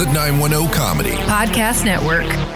[0.00, 2.49] The 910 Comedy Podcast Network.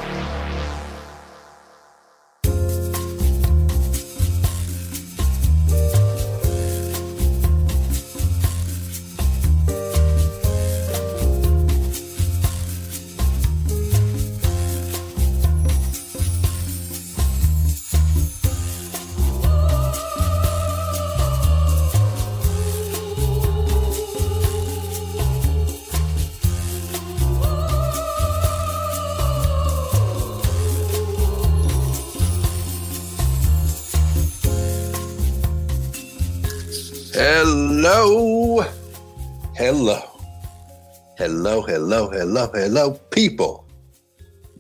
[41.55, 43.65] Hello, hello, hello, hello, people.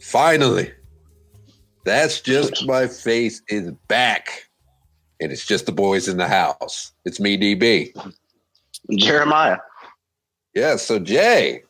[0.00, 0.70] Finally,
[1.84, 4.48] that's just my face is back.
[5.20, 6.92] And it's just the boys in the house.
[7.04, 7.91] It's me, DB.
[8.96, 9.56] Jeremiah.
[10.54, 11.64] Yeah, so Jay.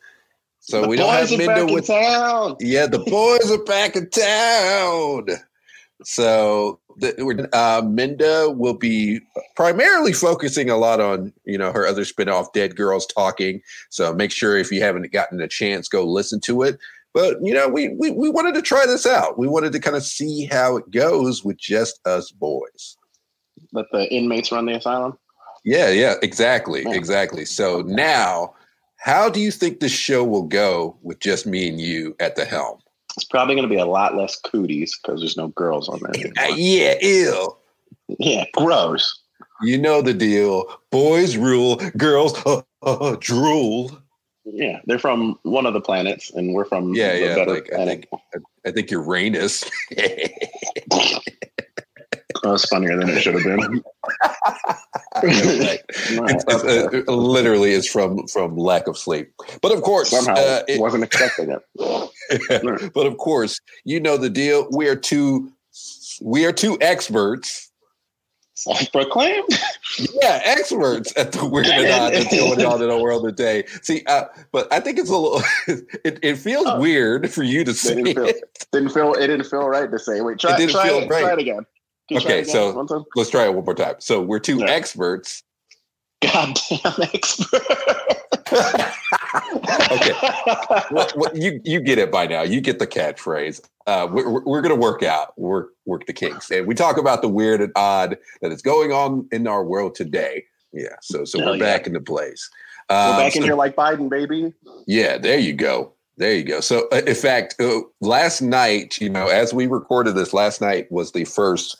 [0.60, 2.56] So the we don't have Minda in with town.
[2.60, 5.28] Yeah, the boys are back in town.
[6.02, 6.80] So
[7.52, 9.20] uh, Minda will be
[9.56, 13.60] primarily focusing a lot on you know her other spinoff, Dead Girls Talking.
[13.90, 16.78] So make sure if you haven't gotten a chance, go listen to it.
[17.12, 19.38] But you know, we we we wanted to try this out.
[19.38, 22.96] We wanted to kind of see how it goes with just us boys.
[23.72, 25.16] Let the inmates run the asylum.
[25.64, 26.94] Yeah, yeah, exactly, Yeah.
[26.94, 27.44] exactly.
[27.44, 28.54] So now,
[28.98, 32.44] how do you think the show will go with just me and you at the
[32.44, 32.80] helm?
[33.16, 36.10] It's probably going to be a lot less cooties because there's no girls on there.
[36.38, 36.56] Uh, anymore.
[36.58, 37.58] yeah, ill.
[38.18, 39.20] Yeah, gross.
[39.62, 40.64] You know the deal.
[40.90, 43.96] Boys rule, girls uh, uh, drool.
[44.44, 47.72] Yeah, they're from one of the planets, and we're from Yeah, the yeah, better like,
[47.72, 48.06] I think,
[48.66, 49.64] I think Uranus.
[52.44, 53.82] That was funnier than it should have been.
[55.22, 59.32] It's- it's, uh, literally is from from lack of sleep.
[59.62, 62.92] But of course, somehow uh, it- wasn't expecting it.
[62.94, 64.68] but of course, you know the deal.
[64.70, 65.50] We are two
[66.20, 67.70] we are two experts.
[68.56, 69.48] Self-proclaimed.
[70.22, 73.64] Yeah, experts at the weird and odd that's going on in our world today.
[73.83, 75.42] See, uh, but I think it's a little.
[76.04, 76.78] It, it feels Oh.
[76.78, 77.94] weird for you to say.
[77.96, 78.68] didn't feel, it.
[78.72, 80.20] didn't feel it didn't feel right to say.
[80.20, 81.22] Wait, try, didn't try, feel it, right.
[81.22, 81.66] try it again.
[82.12, 83.94] Okay, so- Let's try it one more time.
[83.98, 84.66] So we're two Yeah.
[84.70, 85.42] experts.
[86.22, 87.62] goddamn expert.
[89.90, 90.12] Okay.
[90.90, 92.42] Well, well, you you get it by now.
[92.42, 93.60] You get the catchphrase.
[93.86, 97.20] Uh, we're we're- we're gonna work out work work the kinks, and we talk about
[97.22, 100.44] the weird and odd that is going on in our world today.
[100.72, 100.94] Yeah.
[101.02, 101.62] So so Hell we're yeah.
[101.64, 102.48] back into place.
[102.90, 104.52] We're Um, back in so- here like Biden, baby.
[104.86, 105.92] Yeah, there you go.
[106.16, 106.60] There you go.
[106.60, 110.86] So, uh, in fact, uh, last night, you know, as we recorded this, last night
[110.92, 111.76] was the first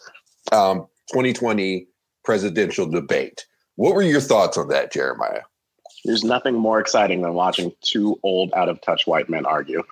[0.53, 1.87] um, 2020
[2.25, 3.47] presidential debate.
[3.77, 5.43] What were your thoughts on that, Jeremiah?
[6.05, 9.83] There's nothing more exciting than watching two old, out of touch white men argue.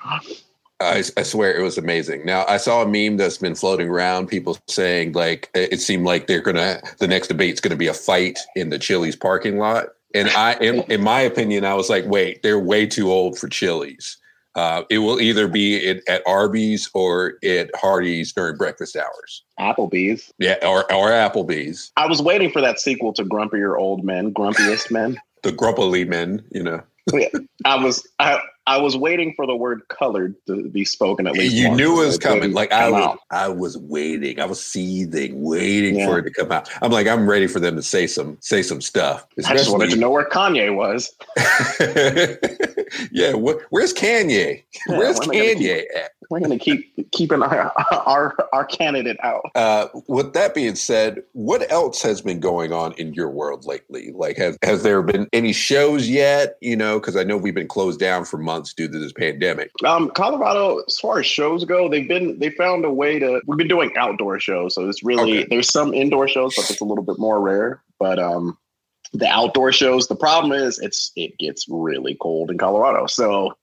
[0.81, 2.27] I, I swear it was amazing.
[2.27, 6.27] Now, I saw a meme that's been floating around, people saying like it seemed like
[6.27, 9.89] they're gonna the next debate's gonna be a fight in the Chili's parking lot.
[10.15, 13.49] And I, in, in my opinion, I was like, wait, they're way too old for
[13.49, 14.19] Chili's.
[14.55, 19.43] Uh, it will either be at, at Arby's or at Hardee's during breakfast hours.
[19.59, 20.33] Applebee's.
[20.39, 24.91] Yeah, or, or Applebee's, I was waiting for that sequel to Grumpier Old Men, Grumpiest
[24.91, 25.19] Men.
[25.43, 26.83] the Grumpily men, you know.
[27.65, 31.57] I was I, I was waiting for the word colored to be spoken at least.
[31.57, 32.53] You once, knew it was coming.
[32.53, 33.19] Like I was, out.
[33.33, 34.39] I was waiting.
[34.39, 36.07] I was seething, waiting Yeah.
[36.07, 36.71] for it to come out.
[36.81, 39.27] I'm like, I'm ready for them to say some, say some stuff.
[39.47, 41.13] I just wanted to know where Kanye was.
[43.11, 44.63] yeah, wh- where's Kanye?
[44.89, 46.13] Yeah, where's Kanye at?
[46.31, 47.71] We're gonna keep keeping our
[48.07, 49.43] our, our candidate out.
[49.55, 54.13] Uh, with that being said, what else has been going on in your world lately?
[54.15, 56.57] Like, has has there been any shows yet?
[56.63, 59.71] You know, because I know we've been closed down for months due to this pandemic.
[59.85, 63.43] Um, Colorado, as far as shows go, they've been they found a way to.
[63.47, 65.47] We've been doing outdoor shows, so it's really Okay.
[65.51, 67.83] there's some indoor shows, but it's a little bit more rare.
[67.99, 68.57] But um,
[69.13, 73.55] the outdoor shows, the problem is it's it gets really cold in Colorado, so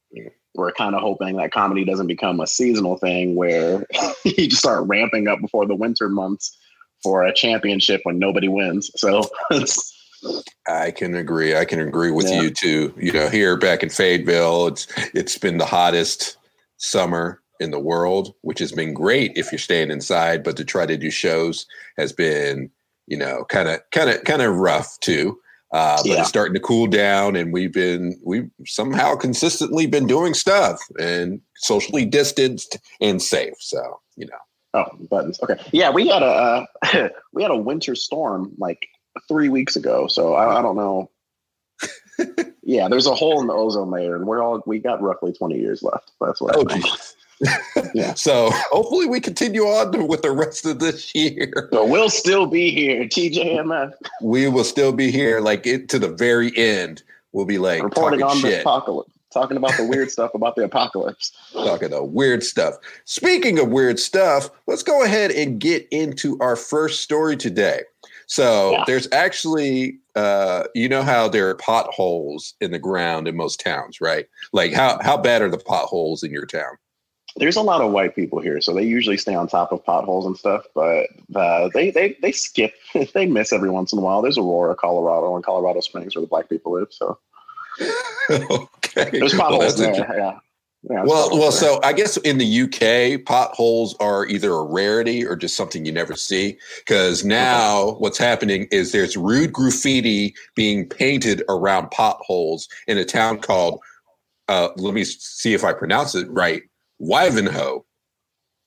[0.55, 3.85] we're kind of hoping that comedy doesn't become a seasonal thing where
[4.25, 6.57] you just start ramping up before the winter months
[7.03, 8.91] for a championship when nobody wins.
[8.95, 9.23] So
[10.67, 11.55] I can agree.
[11.55, 12.41] I can agree with Yeah.
[12.41, 12.93] you too.
[12.97, 16.37] You know, here back in Fayetteville, it's it's been the hottest
[16.77, 20.43] summer in the world, which has been great if you're staying inside.
[20.43, 21.65] But to try to do shows
[21.97, 22.69] has been,
[23.09, 25.37] you know, kind of kind of kind of rough too.
[25.71, 26.19] Uh, but Yeah.
[26.21, 31.41] it's starting to cool down, and we've been we've somehow consistently been doing stuff and
[31.57, 33.53] socially distanced and safe.
[33.59, 34.37] So you know,
[34.75, 35.39] Oh, buttons.
[35.43, 35.57] Okay.
[35.71, 38.87] Yeah, we had a uh, we had a winter storm like
[39.27, 40.07] three weeks ago.
[40.07, 41.09] So I, I don't know.
[42.63, 45.55] yeah, there's a hole in the ozone layer, and we're all we got roughly 20
[45.57, 46.11] years left.
[46.19, 46.55] That's what.
[46.55, 46.85] Oh, I think.
[46.85, 47.15] geez.
[47.93, 48.13] Yeah.
[48.15, 51.69] So hopefully we continue on with the rest of this year.
[51.73, 56.09] So we'll still be here, TJMF, We will still be here, like it to the
[56.09, 57.03] very end.
[57.31, 60.63] We'll be like reporting talking on the apocalypse, talking about the weird stuff about the
[60.63, 61.31] apocalypse.
[61.53, 62.75] talking the weird stuff.
[63.05, 67.81] Speaking of weird stuff, let's go ahead and get into our first story today.
[68.25, 68.83] So Yeah.
[68.87, 74.01] there's actually, uh, you know how there are potholes in the ground in most towns,
[74.01, 74.27] right?
[74.53, 76.77] Like how how bad are the potholes in your town?
[77.35, 80.25] There's a lot of white people here, so they usually stay on top of potholes
[80.25, 80.65] and stuff.
[80.73, 82.73] But uh, they they they skip,
[83.13, 84.21] they miss every once in a while.
[84.21, 86.87] There's Aurora, Colorado, and Colorado Springs where the black people live.
[86.91, 87.19] So
[88.31, 90.17] okay, there's Well, potholes that's there.
[90.17, 90.39] Yeah.
[90.89, 91.51] Yeah, Well, well, there.
[91.51, 95.91] so I guess in the UK, potholes are either a rarity or just something you
[95.91, 96.57] never see.
[96.77, 103.39] Because now what's happening is there's rude graffiti being painted around potholes in a town
[103.39, 103.81] called,
[104.47, 106.63] uh, let me see if I pronounce it right,
[107.01, 107.83] Wivenhoe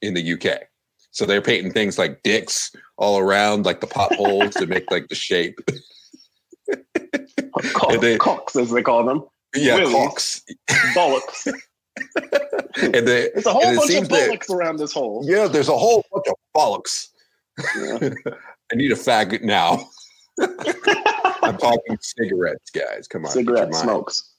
[0.01, 0.63] in the UK.
[1.11, 5.15] So they're painting things like dicks all around, like the potholes to make like the
[5.15, 5.59] shape.
[7.75, 9.23] Cock- they- cocks, as they call them,
[9.55, 9.95] Yeah, Willies.
[9.95, 10.43] cocks.
[10.95, 11.53] bollocks.
[12.81, 15.23] And they, There's a whole bunch of seems that- bollocks around this hole.
[15.29, 17.09] yeah, there's a whole bunch of bollocks.
[17.77, 18.09] Yeah.
[18.73, 19.91] I need a faggot now.
[21.43, 23.07] I'm talking cigarettes, guys.
[23.09, 23.31] Come on.
[23.33, 24.32] Cigarette smokes.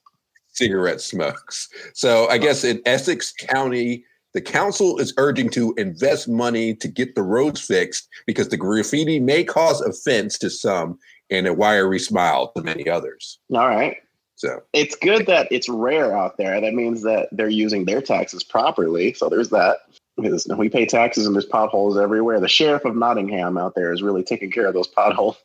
[0.53, 1.69] Cigarette smokes.
[1.93, 7.15] So I guess in Essex County, the council is urging to invest money to get
[7.15, 10.97] the roads fixed because the graffiti may cause offense to some
[11.29, 13.39] and a wiry smile to many others.
[13.53, 13.97] All right.
[14.35, 16.59] So It's good that it's rare out there.
[16.59, 19.13] That means that they're using their taxes properly.
[19.13, 19.77] So there's that.
[20.17, 22.39] Because we pay taxes and there's potholes everywhere.
[22.39, 25.37] The sheriff of Nottingham out there is really taking care of those potholes.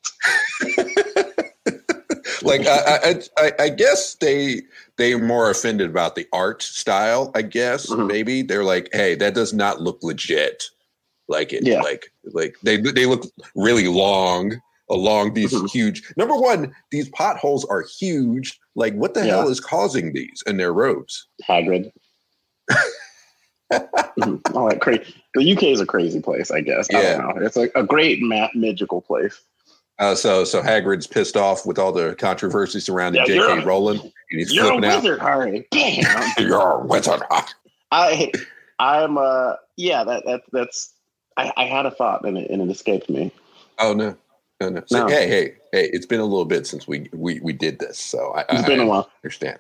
[2.43, 4.63] like I, I, I, I guess they
[4.99, 7.31] they're more offended about the art style.
[7.35, 8.07] I guess Mhm.
[8.09, 10.65] maybe they're like, hey, that does not look legit.
[11.29, 11.81] Like it, Yeah.
[11.83, 13.25] like like they they look
[13.55, 14.61] really long
[14.91, 15.71] along these Mhm.
[15.71, 16.03] huge.
[16.17, 18.59] Number one, these potholes are huge.
[18.75, 19.37] Like, what the Yeah.
[19.37, 21.27] hell is causing these in their roads?
[21.47, 21.93] Hagrid.
[23.73, 24.41] Mhm.
[24.57, 25.15] All that crazy.
[25.35, 26.89] The UK is a crazy place, I guess.
[26.93, 27.17] I Yeah.
[27.19, 27.47] don't know.
[27.47, 29.39] It's a, a great ma- magical place.
[29.99, 33.63] Uh, so so Hagrid's pissed off with all the controversy surrounding Yeah, J.K.
[33.63, 35.03] a- Rowling, and he's You're a flipping out.
[35.03, 35.67] wizard, Harry.
[35.71, 36.05] Bam.
[36.39, 37.21] You're a wizard.
[37.91, 38.31] I,
[38.79, 39.19] I'm.
[39.19, 40.05] Uh, yeah.
[40.05, 40.93] That that that's.
[41.37, 43.33] I, I had a thought and it, and it escaped me.
[43.79, 44.17] Oh no,
[44.61, 44.83] no, no.
[44.87, 45.09] So, No.
[45.09, 45.91] Hey, hey, hey!
[45.93, 48.67] It's been a little bit since we we we did this, so I, It's I,
[48.67, 49.11] been I a while.
[49.25, 49.59] understand.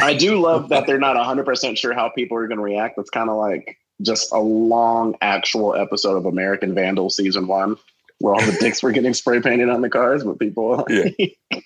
[0.00, 2.98] I do love that they're not 100% sure how people are going to react.
[2.98, 7.76] It's kind of like just a long actual episode of American Vandal season one,
[8.22, 10.86] where all the dicks were getting spray painted on the cars, but people.
[10.88, 11.08] Yeah.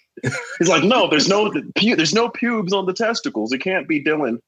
[0.59, 3.53] He's like, no, there's no there's no pubes on the testicles.
[3.53, 4.39] It can't be Dylan.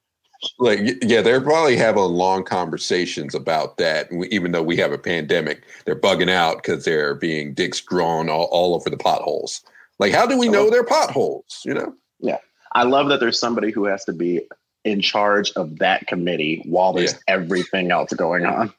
[0.59, 4.11] Like, yeah, they're probably having long conversations about that.
[4.13, 8.31] We- Even though we have a pandemic, they're bugging out because they're being dicks drawn
[8.31, 9.61] all, all over the potholes.
[9.99, 11.61] Like, how do we know they're potholes?
[11.65, 11.93] You know?
[12.21, 12.39] Yeah,
[12.73, 14.43] I love that there's somebody who has to be
[14.85, 17.19] in charge of that committee while there's Yeah.
[17.35, 18.73] everything else going on.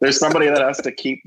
[0.00, 1.20] there's somebody that has to keep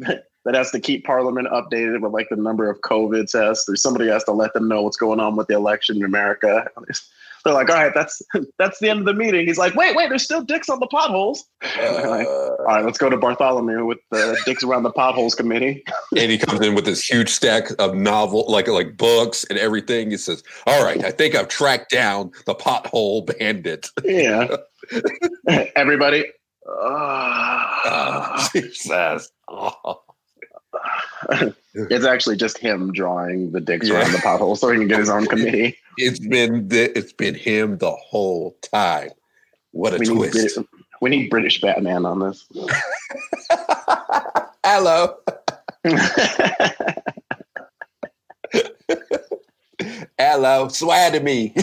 [0.47, 3.65] that has to keep Parliament updated with like the number of COVID tests.
[3.65, 6.05] There's somebody who has to let them know what's going on with the election in
[6.05, 6.65] America.
[7.43, 8.21] They're like, all right, that's
[8.57, 9.45] that's the end of the meeting.
[9.45, 11.43] He's like, wait, wait, there's still dicks on the potholes.
[11.77, 12.25] Uh,
[12.59, 15.83] All right, let's go to Bartholomew with the dicks around the potholes committee.
[16.17, 20.11] and he comes in with this huge stack of novel, like like books and everything.
[20.11, 24.57] He says, "All right, I think I've tracked down the pothole bandit." Yeah.
[25.75, 26.25] Everybody.
[26.67, 28.47] Oh.
[28.53, 29.29] Jesus.
[29.47, 30.01] Oh.
[31.79, 33.99] It's actually just him drawing the dicks Yeah.
[33.99, 35.77] around the pothole so he can get his own committee.
[35.97, 39.09] It's been the, it's been him the whole time.
[39.71, 40.55] What a We need, twist!
[40.55, 40.67] Brit-
[41.01, 42.47] we need British Batman on this.
[44.65, 45.17] Hello,
[50.17, 51.53] hello, swear to me.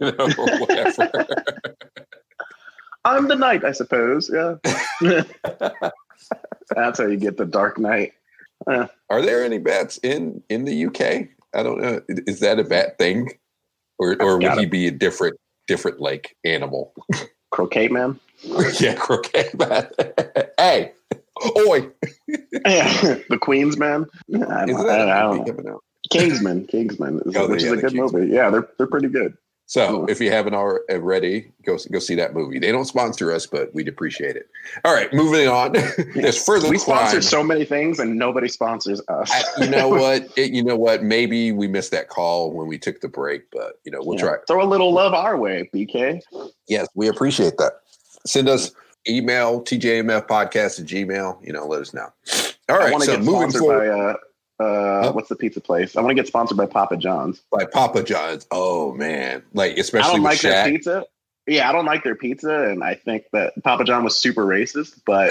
[0.00, 0.28] You know,
[0.58, 1.26] whatever.
[3.04, 4.30] I'm the knight, I suppose.
[4.32, 4.56] Yeah.
[6.74, 8.12] That's how you get the Dark Knight.
[8.66, 11.28] Are there any bats in in the UK?
[11.54, 12.00] I don't know.
[12.08, 13.30] Is that a bat thing,
[13.98, 16.92] or or would he be a different different like animal?
[17.50, 18.18] Croquet Man.
[18.80, 19.94] yeah, croquet bat.
[20.58, 20.92] hey,
[21.56, 21.88] oi!
[22.66, 23.18] Yeah.
[23.28, 24.06] the Queen's Man.
[24.34, 25.80] I don't, I don't know.
[26.10, 26.66] Kingsman.
[26.66, 28.22] Kingsman, is, Oh, which yeah, is a good Kingsman.
[28.22, 28.32] movie.
[28.34, 29.36] Yeah, they're they're pretty good.
[29.66, 32.58] So if you haven't already, go go see that movie.
[32.58, 34.48] They don't sponsor us, but we'd appreciate it.
[34.84, 35.72] All right, moving on.
[36.14, 39.30] There's further We sponsor so many things, and nobody sponsors us.
[39.32, 40.28] I- you know what?
[40.36, 41.02] It- you know what?
[41.02, 44.24] Maybe we missed that call when we took the break, but you know we'll know,
[44.24, 44.36] try.
[44.46, 46.20] Throw a little love our way, BK.
[46.68, 47.72] Yes, we appreciate that.
[48.26, 48.70] Send us
[49.08, 51.44] email tjmf podcast at gmail.
[51.44, 52.08] You know, let us know.
[52.68, 54.14] All right, I want to so get moving forward by uh,
[54.60, 55.12] uh, Huh?
[55.12, 55.96] what's the pizza place?
[55.96, 57.42] I want to get sponsored by Papa John's.
[57.50, 58.46] by Papa John's.
[58.50, 61.04] Oh man, like I especially don't with like their pizza.
[61.46, 65.02] Yeah, I don't like their pizza, and I think that Papa John was super racist.
[65.04, 65.30] But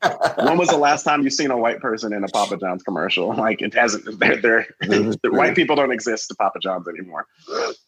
[0.44, 3.32] when was the last time you've seen a white person in a Papa John's commercial?
[3.42, 4.18] Like it hasn't.
[4.20, 7.26] They're, they're, the white people don't exist to Papa John's anymore.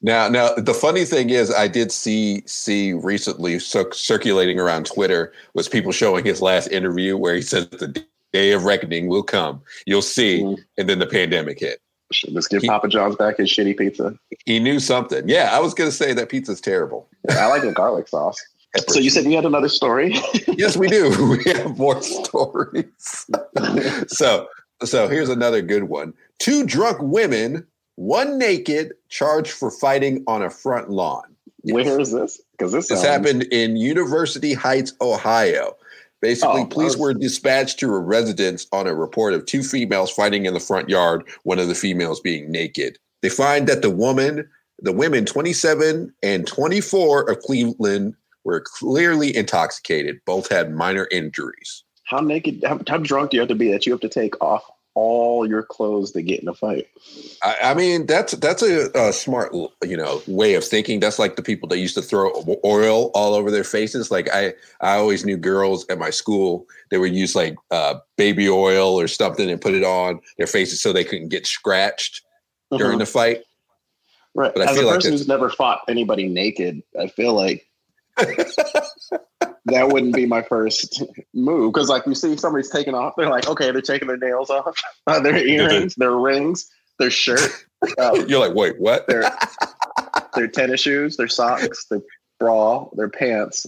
[0.03, 5.33] Now, now the funny thing is, I did see see recently cir- circulating around Twitter
[5.55, 9.62] was people showing his last interview where he says the day of reckoning will come.
[9.87, 10.59] You'll see, Mm.
[10.76, 11.81] and then the pandemic hit.
[12.29, 14.14] Let's give He- Papa John's back his shitty pizza.
[14.45, 15.26] He knew something.
[15.29, 17.09] Yeah, I was going to say that pizza's terrible.
[17.31, 18.37] I like the garlic sauce.
[18.88, 20.17] So you said you had another story?
[20.59, 21.05] yes, we do.
[21.47, 23.26] We have more stories.
[24.09, 24.49] so,
[24.85, 26.12] so here's another good one.
[26.41, 27.64] Two drunk women,
[27.95, 31.23] one naked, charged for fighting on a front lawn.
[31.62, 32.41] Where is this?
[32.53, 35.76] Because this, This sounds- happened in University Heights, Ohio.
[36.25, 40.11] Basically, Oh, police was- were dispatched to a residence on a report of two females
[40.11, 42.99] fighting in the front yard, one of the females being naked.
[43.21, 50.19] They find that the woman, the women 27 and 24 of Cleveland were clearly intoxicated.
[50.25, 51.85] Both had minor injuries.
[52.04, 52.64] How naked?
[52.66, 55.48] How, how drunk do you have to be that you have to take off all
[55.48, 56.86] your clothes to get in a fight?
[57.42, 61.00] I, I mean, that's that's a, a smart, you know, way of thinking.
[61.00, 62.30] That's like the people that used to throw
[62.64, 64.10] oil all over their faces.
[64.10, 68.48] Like I, I always knew girls at my school they would use like uh, baby
[68.48, 72.22] oil or something and put it on their faces so they couldn't get scratched
[72.76, 73.00] during Mhm.
[73.00, 73.42] the fight.
[74.34, 74.52] Right.
[74.54, 77.34] But I As feel a like person that's- who's never fought anybody naked, I feel
[77.34, 77.66] like
[79.66, 81.02] that wouldn't be my first
[81.33, 81.73] move.
[81.73, 84.76] Because like you see somebody's taking off, they're like, okay, they're taking their nails off,
[85.06, 87.50] uh, their earrings, their rings, their shirt,
[87.99, 89.06] uh, You're like, wait, what?
[89.06, 89.30] their
[90.35, 92.02] their tennis shoes, their socks, their
[92.38, 93.66] bra, their pants,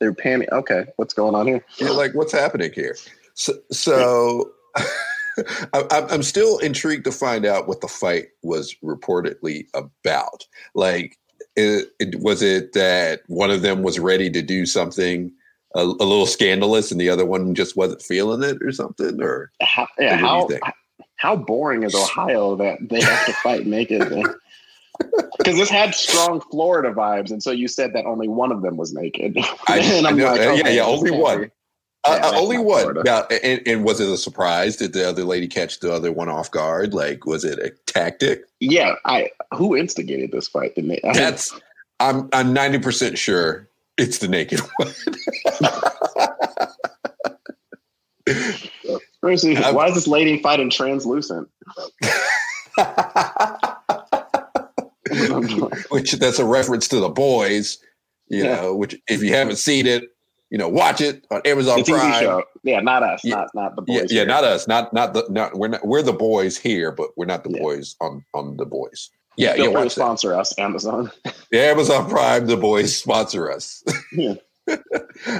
[0.00, 0.48] their panty.
[0.50, 1.64] Okay, what's going on here?
[1.78, 2.96] You're like, what's happening here?
[3.34, 9.66] So, so I, I'm I'm still intrigued to find out what the fight was reportedly
[9.74, 10.46] about.
[10.74, 11.18] Like,
[11.56, 15.32] it, it, was it that one of them was ready to do something
[15.74, 19.22] a, a little scandalous, and the other one just wasn't feeling it, or something?
[19.22, 20.72] Or How, yeah, What do you how
[21.16, 24.24] how boring is Ohio that they have to fight naked?
[25.38, 28.76] Because this had strong Florida vibes, and so you said that only one of them
[28.76, 29.34] was naked.
[29.66, 31.50] I- and I know, uh, yeah, okay, yeah, only one.
[32.04, 32.82] Uh, only one.
[32.82, 33.02] Florida.
[33.04, 34.76] Now, and, and was it a surprise?
[34.76, 36.94] Did the other lady catch the other one off guard?
[36.94, 38.44] Like, was it a tactic?
[38.60, 40.74] Yeah, I who instigated this fight?
[40.76, 41.52] The na- That's
[42.00, 44.92] I'm I'm ninety percent sure it's the naked one.
[49.22, 51.48] Seriously, why is this lady fighting translucent?
[55.90, 57.78] which that's a reference to the boys,
[58.28, 58.56] you Yeah.
[58.56, 58.74] know.
[58.76, 60.04] Which if you haven't seen it,
[60.50, 62.20] you know, watch it on Amazon Prime.
[62.22, 62.44] show.
[62.62, 63.36] Yeah, not us, Yeah.
[63.36, 64.12] not not the Yeah, boys.
[64.12, 64.26] yeah, here.
[64.26, 67.44] not us, not not the not we're not we're the boys here, but we're not
[67.44, 67.60] the Yeah.
[67.62, 69.10] boys on on the boys.
[69.36, 71.10] Yeah, Feel yeah, free to sponsor us, Amazon.
[71.50, 73.82] The Amazon Prime, the boys sponsor us.
[74.12, 74.34] Yeah.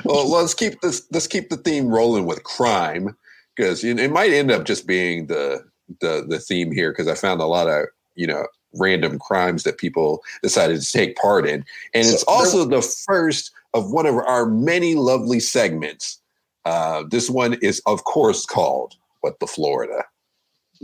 [0.05, 1.07] well, let's keep this.
[1.13, 3.17] Let's keep the theme rolling with crime
[3.57, 5.65] because it might end up just being the
[6.01, 9.79] the the theme here because I found a lot of you know random crimes that
[9.79, 11.65] people decided to take part in,
[11.95, 16.21] and So it's also the first of one of our many lovely segments.
[16.65, 20.05] Uh, this one is, of course, called "What the Florida."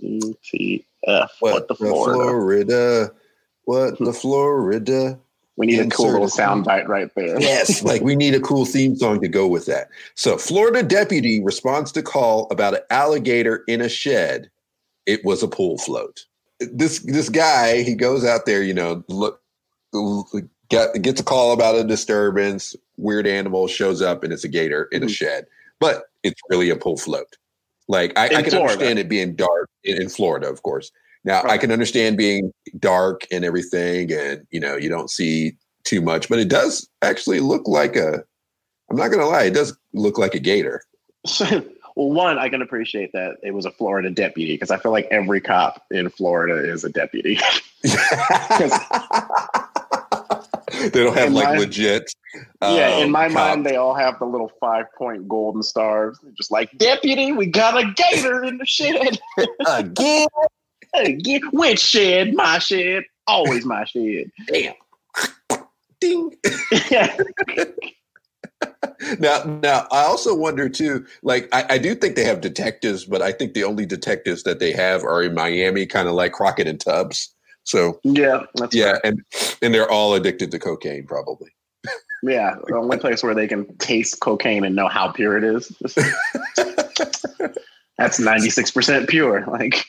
[0.02, 1.28] ETF.
[1.40, 2.14] What, the Florida?
[2.14, 3.12] Florida?
[3.64, 5.18] What the Florida?
[5.56, 6.36] We need a cool little Insert.
[6.36, 7.40] sound bite right there.
[7.40, 9.88] Yes, like we need a cool theme song to go with that.
[10.14, 14.50] So, Florida deputy responds to call about an alligator in a shed.
[15.06, 16.26] It was a pool float.
[16.60, 19.40] This this guy, he goes out there, you know, look,
[20.68, 22.76] get, gets a call about a disturbance.
[22.96, 25.10] Weird animal shows up, and it's a gator in a Mhm.
[25.10, 25.46] shed,
[25.80, 27.36] but it's really a pool float.
[27.88, 28.72] Like I, I can Florida.
[28.72, 30.90] understand it being dark in, in Florida, of course.
[31.24, 36.00] Now I can understand being dark and everything, and you know you don't see too
[36.00, 38.24] much, but it does actually look like a.
[38.90, 40.82] I'm not gonna lie, it does look like a gator.
[41.40, 41.62] well,
[42.12, 45.40] one, I can appreciate that it was a Florida deputy because I feel like every
[45.40, 47.38] cop in Florida is a deputy.
[50.92, 52.12] they don't have In like my- legit.
[52.62, 56.18] yeah, in um, my cop- mind, they all have the little five point golden stars.
[56.22, 59.18] They're just like, deputy, we got a gator in the shed.
[59.68, 60.28] again.
[61.22, 62.34] Get- Which shed?
[62.34, 63.04] My shed.
[63.26, 64.30] Always my shed.
[64.48, 64.74] Damn.
[66.00, 66.32] ding.
[69.18, 71.06] now, now I also wonder too.
[71.22, 74.58] Like, I, I, do think they have detectives, but I think the only detectives that
[74.58, 77.34] they have are in Miami, kind of like Crockett and Tubbs.
[77.66, 79.00] So yeah, yeah, right.
[79.02, 79.24] and
[79.60, 81.50] and they're all addicted to cocaine, probably.
[82.22, 85.68] Yeah, the only place where they can taste cocaine and know how pure it is.
[87.98, 89.44] That's ninety six percent pure.
[89.46, 89.84] Like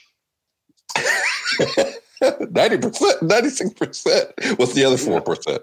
[2.52, 4.32] ninety percent, ninety six percent.
[4.58, 5.62] What's the other four percent?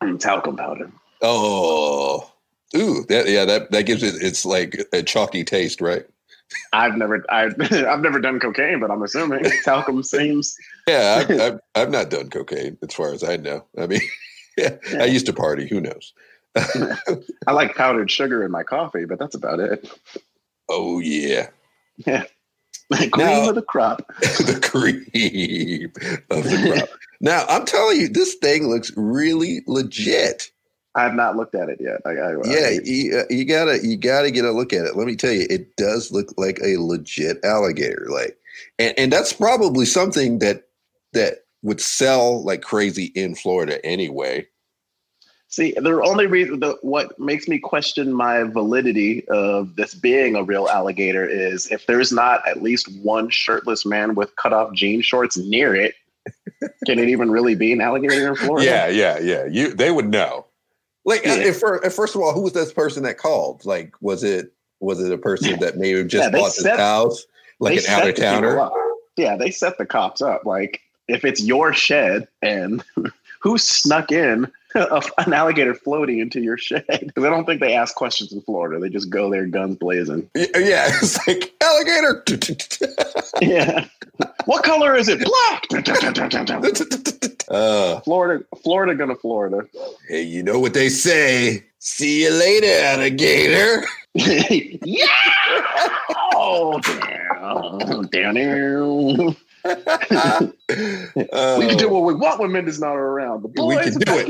[0.00, 0.92] Mm, talcum powder.
[1.22, 2.30] Oh,
[2.76, 6.06] ooh, that yeah, that that gives it it's like a chalky taste, right?
[6.72, 10.54] I've never I've I've never done cocaine, but I'm assuming talcum seems.
[10.86, 13.64] Yeah, I've, I've, I've not done cocaine as far as I know.
[13.78, 14.00] I mean,
[14.56, 15.02] yeah, yeah.
[15.02, 15.68] I used to party.
[15.68, 16.12] Who knows?
[17.46, 19.90] I like powdered sugar in my coffee, but that's about it.
[20.68, 21.48] Oh yeah,
[21.98, 22.24] yeah.
[22.90, 24.06] The cream now, of the crop.
[24.18, 25.92] the cream
[26.30, 26.88] of the crop.
[27.20, 30.50] now I'm telling you, this thing looks really legit.
[30.98, 32.00] I have not looked at it yet.
[32.04, 34.96] I, I, yeah, I, you, uh, you, gotta you gotta get a look at it.
[34.96, 38.08] Let me tell you, it does look like a legit alligator.
[38.10, 38.36] Like,
[38.80, 40.66] and, and that's probably something that
[41.12, 44.48] that would sell like crazy in Florida anyway.
[45.46, 50.42] See, the only reason the, what makes me question my validity of this being a
[50.42, 55.00] real alligator is if there's not at least one shirtless man with cut off jean
[55.00, 55.94] shorts near it.
[56.86, 58.66] can it even really be an alligator in Florida?
[58.66, 59.44] Yeah, yeah, yeah.
[59.46, 60.47] You they would know.
[61.08, 61.36] Like, yeah.
[61.36, 61.60] if,
[61.94, 63.64] first of all, who was this person that called?
[63.64, 66.78] Like, was it was it a person that may have just yeah, bought set, this
[66.78, 67.24] house,
[67.60, 68.70] like an out of towner?
[69.16, 70.44] Yeah, they set the cops up.
[70.44, 72.84] Like, if it's your shed and
[73.40, 76.84] who snuck in an alligator floating into your shed.
[77.08, 78.78] Because I don't think they ask questions in Florida.
[78.78, 80.28] They just go there guns blazing.
[80.34, 82.24] Yeah, it's like alligator.
[83.40, 83.86] yeah.
[84.44, 85.20] What color is it?
[85.20, 85.64] Black.
[87.50, 89.66] uh, Florida, Florida, gonna Florida.
[90.08, 91.64] Hey, you know what they say?
[91.78, 93.84] See you later, alligator.
[94.14, 95.06] yeah.
[96.34, 98.02] Oh, damn.
[98.08, 99.32] Down there uh,
[99.64, 99.72] we
[101.66, 103.42] can do uh, what we want when Minda's not around.
[103.42, 104.28] The boys we can do it.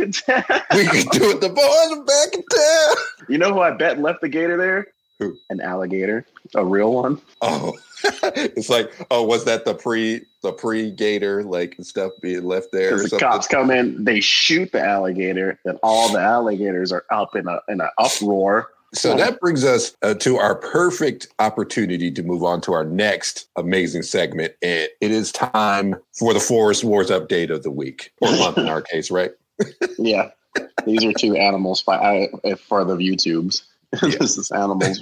[0.75, 1.41] we can do it.
[1.41, 2.97] The boys are back in town.
[3.29, 4.89] You know who I bet left the gator there?
[5.19, 5.37] Who?
[5.51, 6.25] An alligator,
[6.55, 7.21] a real one.
[7.41, 12.69] Oh, it's like, oh, was that the pre the pre gator like stuff being left
[12.73, 12.93] there?
[12.93, 13.19] the something?
[13.19, 17.61] cops come in, they shoot the alligator, then all the alligators are up in a
[17.69, 22.61] in an uproar so that brings us uh, to our perfect opportunity to move on
[22.63, 24.55] to our next amazing segment.
[24.63, 28.69] It, it is time for the Forest Wars update of the week or month in
[28.69, 29.33] our case, right?
[29.99, 30.31] yeah.
[30.87, 31.99] These are two animals for,
[32.57, 33.63] for the YouTubes.
[34.03, 34.17] Yeah.
[34.21, 35.01] this is animals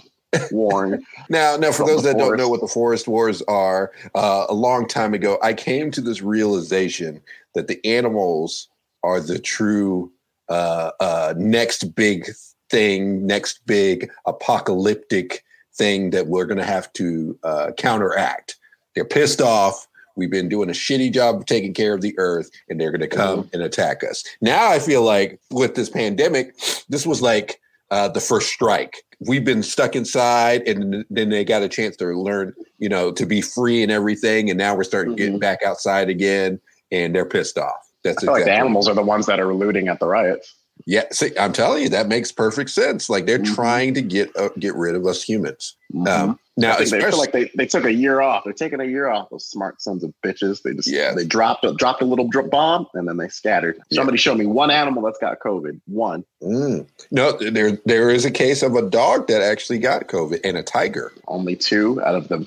[0.53, 1.05] warring.
[1.29, 2.19] now, now, for those that forest.
[2.19, 6.01] don't know what the Forest Wars are, uh, a long time ago, I came to
[6.01, 7.21] this realization
[7.55, 8.69] that the animals
[9.03, 10.13] are the true
[10.49, 12.31] uh, uh, next big
[12.71, 18.57] thing, next big apocalyptic thing that we're going to have to uh, counteract.
[18.95, 19.87] They're pissed off.
[20.17, 23.03] We've been doing a shitty job of taking care of the earth, and they're going
[23.03, 23.55] to come mm-hmm.
[23.55, 24.25] and attack us.
[24.41, 26.57] Now, I feel like with this pandemic,
[26.89, 29.05] this was like uh, the first strike.
[29.21, 33.27] We've been stuck inside, and then they got a chance to learn, you know, to
[33.27, 34.49] be free and everything.
[34.49, 35.19] And now we're starting mm-hmm.
[35.19, 37.87] getting back outside again, and they're pissed off.
[38.03, 38.41] That's exactly.
[38.41, 40.55] like the animals are the ones that are looting at the riots.
[40.87, 43.11] Yeah, see, I'm telling you, that makes perfect sense.
[43.11, 43.55] Like they're mm-hmm.
[43.55, 45.77] trying to get uh, get rid of us humans.
[45.93, 46.07] Mm-hmm.
[46.07, 48.45] Um, now, they feel like they, they took a year off.
[48.45, 49.29] They're taking a year off.
[49.29, 50.63] Those smart sons of bitches.
[50.63, 51.13] They just yeah.
[51.13, 53.77] they dropped a, dropped a little drop bomb and then they scattered.
[53.91, 53.97] Yeah.
[53.97, 55.79] Somebody show me one animal that's got COVID.
[55.87, 56.25] One.
[56.43, 56.87] Mm.
[57.11, 60.63] No, there there is a case of a dog that actually got COVID and a
[60.63, 61.13] tiger.
[61.29, 62.39] Only two out of the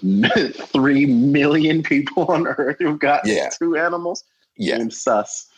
[0.73, 3.49] three million people on Earth who got yeah.
[3.60, 4.23] two animals.
[4.58, 5.48] Yeah, sus.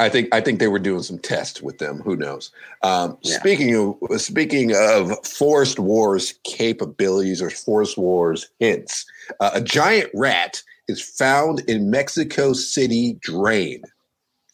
[0.00, 1.98] I think I think they were doing some tests with them.
[1.98, 2.50] Who knows?
[2.82, 3.38] Um, yeah.
[3.38, 9.04] Speaking of speaking of Forest Wars capabilities or Forest Wars hints,
[9.40, 13.82] uh, a giant rat is found in Mexico City drain.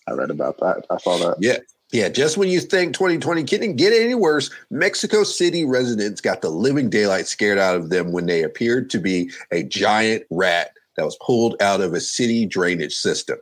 [0.09, 0.85] I read about that.
[0.91, 1.37] I saw that.
[1.41, 1.59] Yeah.
[1.93, 6.49] Yeah, just when you think 2020 couldn't get any worse, Mexico City residents got the
[6.51, 11.05] living daylight scared out of them when they appeared to be a giant rat that
[11.05, 13.39] was pulled out of a city drainage system.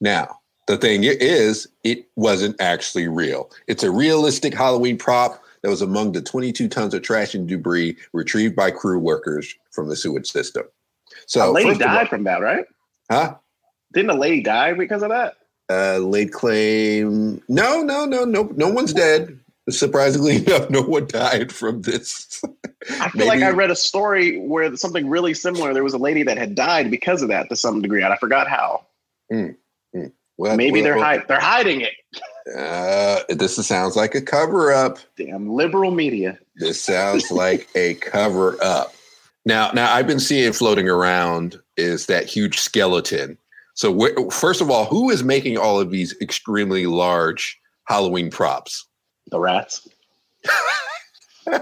[0.00, 0.39] Now,
[0.70, 3.50] the thing is, it wasn't actually real.
[3.66, 7.96] It's a realistic Halloween prop that was among the 22 tons of trash and debris
[8.12, 10.64] retrieved by crew workers from the sewage system.
[11.26, 12.64] So a lady died all, from that, right?
[13.10, 13.34] Huh?
[13.92, 15.34] Didn't a lady die because of that?
[15.68, 17.42] Uh, late claim.
[17.48, 18.44] No, no, no, no.
[18.54, 19.38] No one's dead.
[19.68, 22.42] Surprisingly enough, no one died from this.
[23.00, 23.28] I feel Maybe.
[23.28, 25.74] like I read a story where something really similar.
[25.74, 28.16] There was a lady that had died because of that to some degree, and I
[28.16, 28.86] forgot how.
[29.32, 29.56] Mm,
[30.40, 31.92] Well, Maybe well, they're hide- they're hiding it.
[32.56, 34.96] Uh, this sounds like a cover up.
[35.18, 36.38] Damn liberal media.
[36.56, 38.94] This sounds like a cover up.
[39.44, 43.36] Now, now I've been seeing floating around is that huge skeleton.
[43.74, 48.86] So, wh- first of all, who is making all of these extremely large Halloween props?
[49.26, 49.86] The rats.
[51.44, 51.58] they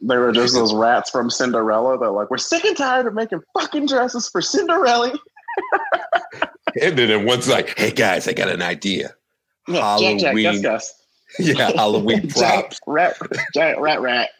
[0.00, 3.86] were just those rats from Cinderella They're like we're sick and tired of making fucking
[3.86, 5.18] dresses for Cinderella.
[6.80, 9.14] and then one's like, "Hey guys, I got an idea."
[9.68, 10.94] Yeah, Halloween, Jack, Jack, Gus, Gus.
[11.38, 13.16] yeah, Halloween props, rat,
[13.54, 14.30] giant rat, rat.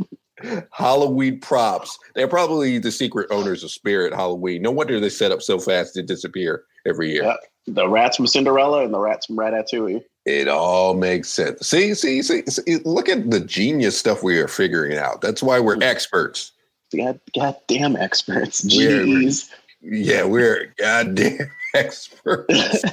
[0.72, 1.96] Halloween props.
[2.14, 4.62] They're probably the secret owners of Spirit Halloween.
[4.62, 7.24] No wonder they set up so fast to disappear every year.
[7.24, 7.36] Yep.
[7.66, 10.02] The rats from Cinderella and the rats from Ratatouille.
[10.24, 11.66] It all makes sense.
[11.66, 15.20] See, see, see, see, look at the genius stuff we are figuring out.
[15.20, 16.52] That's why we're experts.
[16.96, 18.62] God, goddamn experts.
[18.62, 19.50] Jeez.
[19.82, 22.82] We're, yeah, we're goddamn experts.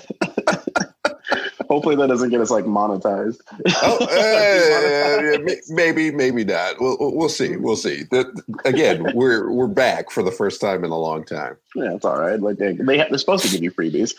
[1.69, 3.41] Hopefully that doesn't get us like monetized.
[3.83, 3.97] oh,
[5.47, 6.79] uh, maybe, maybe not.
[6.79, 7.57] We'll, we'll see.
[7.57, 8.03] We'll see.
[8.03, 11.57] The, again, we're we're back for the first time in a long time.
[11.75, 12.39] Yeah, it's all right.
[12.39, 14.13] Like they, they have, they're supposed to give you freebies.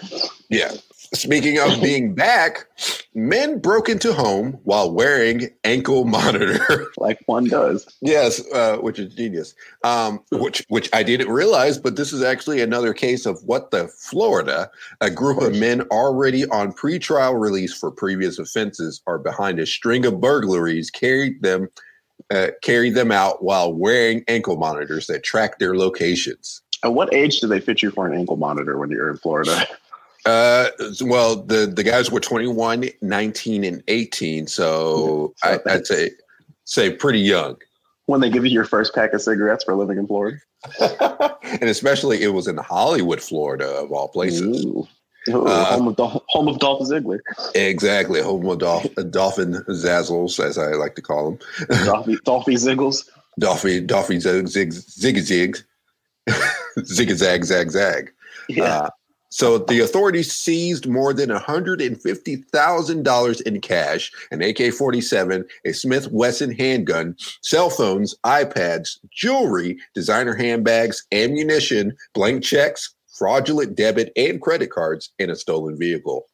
[0.51, 0.73] Yeah,
[1.15, 2.67] Speaking of being back,
[3.15, 7.87] men broke into home while wearing ankle monitor, like one does.
[8.01, 9.55] Yes, uh, which is genius.
[9.85, 13.89] Um, which which I didn't realize, but this is actually another case of what the
[13.89, 14.71] Florida.
[15.01, 20.05] A group of men already on pretrial release for previous offenses are behind a string
[20.05, 20.91] of burglaries.
[20.91, 21.69] Carried them.
[22.31, 26.61] Uh, carried them out while wearing ankle monitors that track their locations.
[26.85, 29.67] At what age do they fit you for an ankle monitor when you're in Florida?
[30.27, 30.69] Uh,
[31.01, 34.47] well, the the guys were 21, 19, and 18.
[34.47, 36.11] So I, would say
[36.65, 37.57] say pretty young.
[38.07, 40.39] When they give you your first pack of cigarettes for living in Florida,
[40.81, 44.65] and especially it was in Hollywood, Florida, of all places.
[44.65, 44.89] Ooh.
[45.31, 47.21] Ooh, uh, home, of Dolph, home of Dolph Ziggler.
[47.55, 51.39] Exactly, home of Dolph, Dolphin Zazzles, as I like to call him.
[51.85, 53.07] Dolphy, Dolphy Ziggles.
[53.39, 55.59] Dolphy, Dolphy Zig, Zig, Zig, Zig,
[56.85, 58.11] Zig, Zag, Zag, Zag.
[58.49, 58.65] Yeah.
[58.65, 58.91] Uh,
[59.39, 67.15] so the authorities seized more than $150,000 in cash, an AK-47, a Smith Wesson handgun,
[67.43, 75.31] cell phones, iPads, jewelry, designer handbags, ammunition, blank checks, fraudulent debit and credit cards, and
[75.31, 76.27] a stolen vehicle.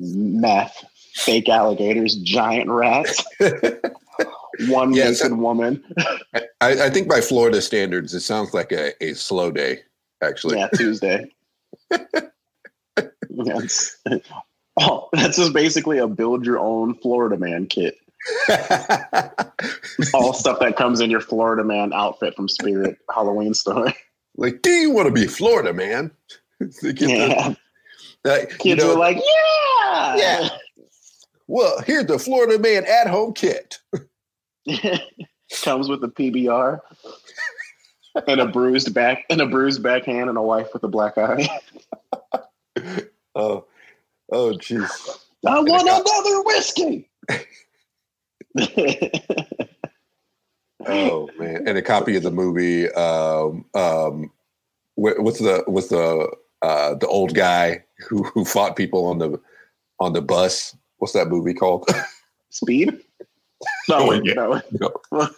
[0.00, 3.22] Meth, fake alligators, giant rats.
[4.66, 5.84] One yes, naked woman.
[6.60, 9.82] I, I, think by Florida standards, it sounds like a, a slow day,
[10.20, 10.58] actually.
[10.58, 11.30] Yeah, Tuesday
[13.30, 13.98] that's,
[14.80, 17.96] oh, that's just basically a build your own Florida man kit.
[20.14, 23.92] All stuff that comes in your Florida man outfit from Spirit Halloween store.
[24.36, 26.10] Like, do you want to be Florida man?
[26.82, 27.54] yeah.
[28.24, 30.48] uh, Kids you know, are like, yeah, yeah.
[31.46, 33.78] Well, here's the Florida man at home kit.
[35.62, 36.80] Comes with a PBR
[38.26, 41.48] and a bruised back and a bruised backhand and a wife with a black eye.
[43.34, 43.64] oh,
[44.32, 45.18] oh, jeez.
[45.46, 47.10] I want another whiskey.
[50.86, 52.90] oh man, and a copy of the movie.
[52.92, 54.30] Um, um,
[54.94, 56.30] what's the what's the
[56.62, 59.40] uh, the old guy who who fought people on the
[60.00, 60.76] on the bus?
[60.98, 61.88] What's that movie called?
[62.50, 63.00] Speed.
[63.88, 64.34] No, oh, yeah.
[64.34, 65.30] no, no, well,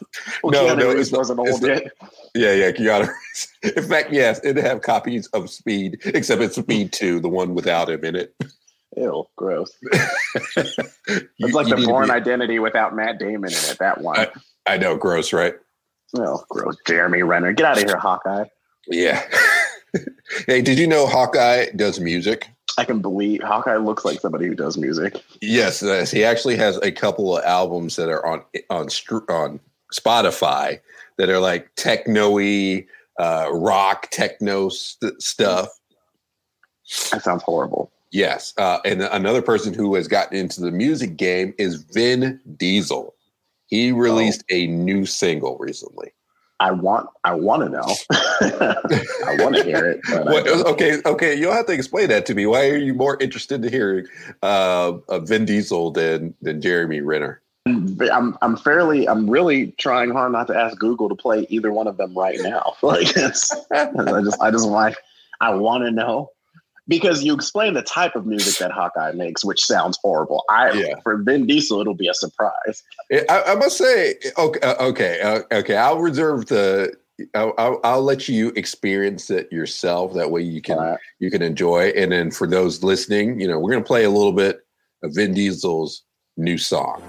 [0.44, 1.90] no, no it wasn't old yet.
[2.34, 3.10] Yeah, yeah, Keanu.
[3.76, 7.90] in fact, yes, it have copies of Speed, except it's Speed Two, the one without
[7.90, 8.34] him in it.
[8.96, 9.72] Ew, gross.
[11.38, 13.76] It's like the Bourne Identity without Matt Damon in it.
[13.78, 14.18] That one.
[14.18, 14.28] I,
[14.66, 15.54] I know, gross, right?
[16.16, 16.76] Oh, gross.
[16.86, 18.44] Jeremy Renner, get out of here, Hawkeye.
[18.88, 19.22] Yeah.
[20.46, 22.50] hey, did you know Hawkeye does music?
[22.78, 25.22] I can believe Hawkeye looks like somebody who does music.
[25.40, 28.88] Yes, yes, he actually has a couple of albums that are on on
[29.28, 29.60] on
[29.92, 30.80] Spotify
[31.16, 32.86] that are like techno-y,
[33.18, 35.68] uh, rock techno st- stuff.
[37.10, 37.90] That sounds horrible.
[38.10, 43.14] Yes, uh, and another person who has gotten into the music game is Vin Diesel.
[43.66, 44.54] He released oh.
[44.54, 46.12] a new single recently.
[46.58, 47.94] I want I want to know.
[48.10, 50.00] I want to hear it.
[50.08, 52.46] What, okay, okay, you'll have to explain that to me.
[52.46, 54.06] Why are you more interested in hearing
[54.42, 57.42] uh, Vin Diesel than than Jeremy Renner?
[57.66, 61.86] I'm I'm fairly I'm really trying hard not to ask Google to play either one
[61.86, 62.74] of them right now.
[62.82, 64.96] Like it's, I just I just like
[65.40, 66.30] I want to know
[66.88, 70.44] because you explain the type of music that Hawkeye makes, which sounds horrible.
[70.50, 70.94] I yeah.
[71.02, 72.82] for Vin Diesel, it'll be a surprise.
[73.12, 75.76] I, I must say, okay, uh, okay, uh, okay.
[75.76, 76.94] I'll reserve the.
[77.34, 80.12] I'll, I'll, I'll, let you experience it yourself.
[80.12, 80.98] That way, you can right.
[81.18, 81.88] you can enjoy.
[81.96, 84.66] And then for those listening, you know, we're gonna play a little bit
[85.02, 86.02] of Vin Diesel's
[86.36, 87.02] new song.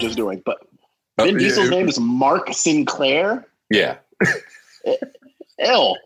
[0.00, 0.58] Just doing, but
[1.20, 3.46] Oh, Vin Diesel's yeah, name is Mark Sinclair.
[3.68, 3.96] Yeah.
[5.58, 5.96] Ill.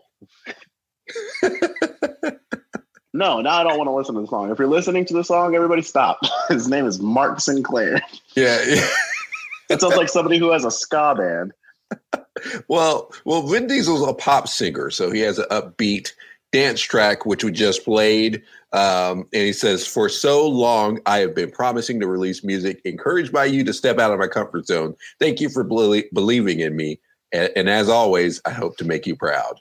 [3.13, 4.51] no, now I don't want to listen to the song.
[4.51, 6.19] If you're listening to the song, everybody stop.
[6.49, 8.01] His name is Mark Sinclair.
[8.35, 8.61] Yeah.
[8.67, 8.87] yeah.
[9.67, 11.51] It sounds like somebody who has a ska band.
[12.67, 16.11] Well, well, Vin Diesel's a pop singer, so he has an upbeat
[16.55, 18.41] dance track which we just played.
[18.71, 23.31] Um, and he says, "For so long, I have been promising to release music, encouraged
[23.33, 24.95] by you to step out of my comfort zone.
[25.19, 26.99] Thank you for belie- believing in me,
[27.31, 29.59] and, and as always, I hope to make you proud."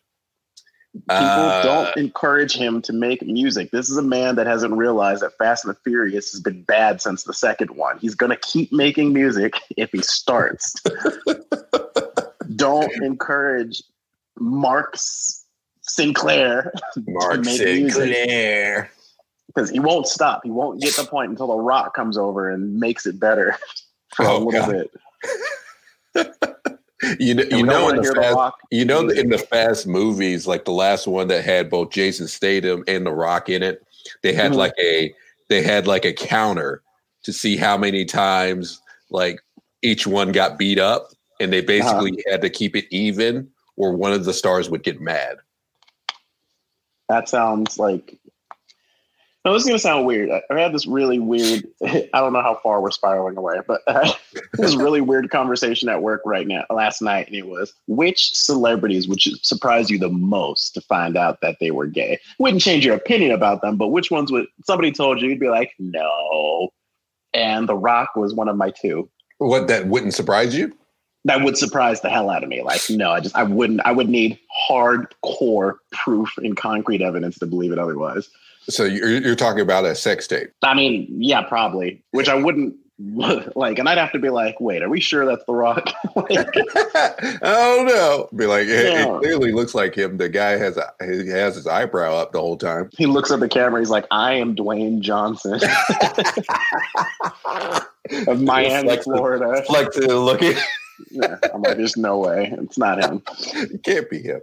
[0.94, 3.72] People Uh, don't encourage him to make music.
[3.72, 7.02] This is a man that hasn't realized that Fast and the Furious has been bad
[7.02, 7.98] since the second one.
[7.98, 10.72] He's going to keep making music if he starts.
[12.56, 13.82] don't encourage
[14.38, 15.43] Mark S-
[15.86, 16.72] Sinclair
[17.06, 17.44] Mark.
[17.44, 18.90] Sinclair.
[19.46, 20.40] because he won't stop.
[20.44, 23.56] He won't get the point until The Rock comes over and makes it better
[24.16, 24.88] for Oh, a little God.
[26.14, 26.30] bit.
[27.20, 30.46] You know, you know, in the hear The fast, you know, in the fast movies,
[30.46, 33.84] like the last one that had both Jason Statham and The Rock in it,
[34.22, 34.56] they had Mhm.
[34.56, 35.12] like a
[35.50, 36.80] they had like a counter
[37.24, 39.38] to see how many times like
[39.82, 42.30] each one got beat up, and they basically Uh-huh.
[42.30, 45.36] had to keep it even, or one of the stars would get mad.
[47.08, 48.18] That sounds like.
[49.44, 50.30] No, this is gonna sound weird.
[50.30, 51.66] I I had this really weird.
[51.84, 54.10] I don't know how far we're spiraling away, but uh,
[54.54, 59.06] this really weird conversation at work right now, last night, and it was which celebrities
[59.06, 62.18] would surprise you the most to find out that they were gay?
[62.38, 65.50] Wouldn't change your opinion about them, but which ones would somebody told you you'd be
[65.50, 66.70] like, no.
[67.34, 69.10] And The Rock was one of my two.
[69.38, 70.72] What that wouldn't surprise you?
[71.24, 72.62] That would surprise the hell out of me.
[72.62, 73.80] Like, no, I just I wouldn't.
[73.84, 78.28] I would need hardcore proof and concrete evidence to believe it otherwise.
[78.68, 80.50] So you're, you're talking about a sex tape.
[80.62, 82.02] I mean, yeah, probably.
[82.12, 82.74] Which I wouldn't
[83.56, 85.90] like, and I'd have to be like, wait, are we sure that's the Rock?
[86.16, 86.48] like,
[87.42, 88.28] oh no!
[88.36, 90.16] Be like, it, it clearly looks like him.
[90.16, 92.90] The guy has a, he has his eyebrow up the whole time.
[92.96, 93.80] he looks at the camera.
[93.80, 95.60] He's like, I am Dwayne Johnson
[98.28, 99.64] of Miami, Florida.
[99.68, 100.56] Like to look at,
[101.10, 102.52] Yeah, I'm like, there's no way.
[102.58, 103.22] It's not him.
[103.54, 104.40] it can't be him.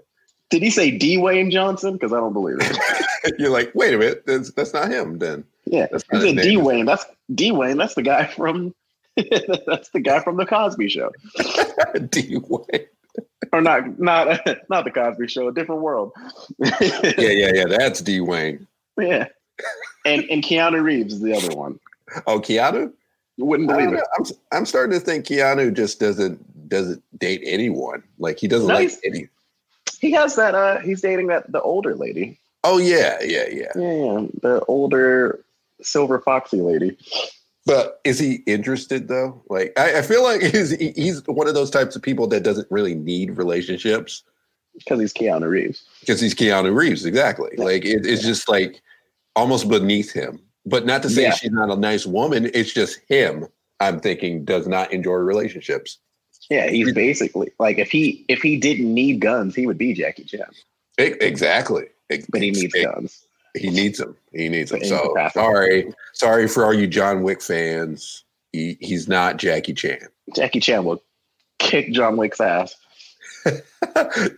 [0.50, 1.94] Did he say Dwayne Johnson?
[1.94, 3.36] Because I don't believe it.
[3.40, 5.20] You're like, wait a minute, that's, that's not him.
[5.20, 6.46] Then Yeah, That's he said.
[6.46, 6.86] Dwayne.
[6.86, 7.78] That's Dwayne.
[7.78, 8.76] That's the guy from.
[9.68, 11.12] that's the guy from the Cosby Show,
[12.10, 12.86] D Wayne.
[13.52, 14.00] or not?
[14.00, 15.48] Not not the Cosby Show.
[15.50, 16.14] A different world.
[16.60, 16.72] Yeah,
[17.18, 17.66] yeah, yeah.
[17.68, 18.68] That's D Wayne.
[18.98, 19.28] yeah,
[20.06, 21.78] and and Keanu Reeves is the other one.
[22.26, 22.94] Oh, Keanu.
[23.42, 24.04] You wouldn't believe it.
[24.20, 28.04] I'm, I'm starting to think Keanu just doesn't doesn't date anyone.
[28.20, 29.28] Like he doesn't No, like any.
[30.00, 30.54] He has that.
[30.54, 32.40] uh He's dating that the older lady.
[32.64, 33.72] Oh yeah, yeah, yeah.
[33.76, 35.44] Yeah, yeah, the older
[35.82, 36.96] silver foxy lady.
[37.66, 39.42] But is he interested though?
[39.50, 42.68] Like I, I feel like he's he's one of those types of people that doesn't
[42.70, 44.22] really need relationships
[44.78, 45.84] Because he's Keanu Reeves.
[46.02, 47.06] because he's Keanu Reeves.
[47.06, 47.50] Exactly.
[47.58, 47.64] Yeah.
[47.64, 48.82] Like it, it's just like
[49.36, 50.40] almost beneath him.
[50.66, 51.34] But not to say Yeah.
[51.34, 52.50] she's not a nice woman.
[52.54, 53.48] It's just him.
[53.80, 55.98] I'm thinking does not enjoy relationships.
[56.50, 60.24] Yeah, he's basically like if he if he didn't need guns, he would be Jackie
[60.26, 60.46] Chan.
[60.98, 61.86] Exactly.
[62.10, 63.26] Ex- But he needs ex- guns.
[63.56, 64.16] He needs them.
[64.34, 64.84] He needs them.
[64.84, 68.24] So sorry, sorry for all you John Wick fans.
[68.54, 70.08] He, he's not Jackie Chan.
[70.36, 71.02] Jackie Chan will
[71.60, 72.76] kick John Wick's ass.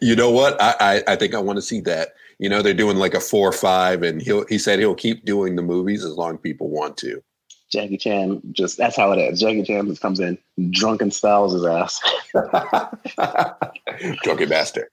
[0.01, 0.59] you know what?
[0.61, 2.13] I, I I think I want to see that.
[2.43, 5.23] You know, they're doing like a four or five, and he'll he said he'll keep
[5.23, 7.23] doing the movies as long as people want to.
[7.71, 9.39] Jackie Chan just that's how it is.
[9.39, 10.37] Jackie Chan just comes in
[10.71, 12.01] drunken styles his ass.
[14.23, 14.89] Drunken bastard.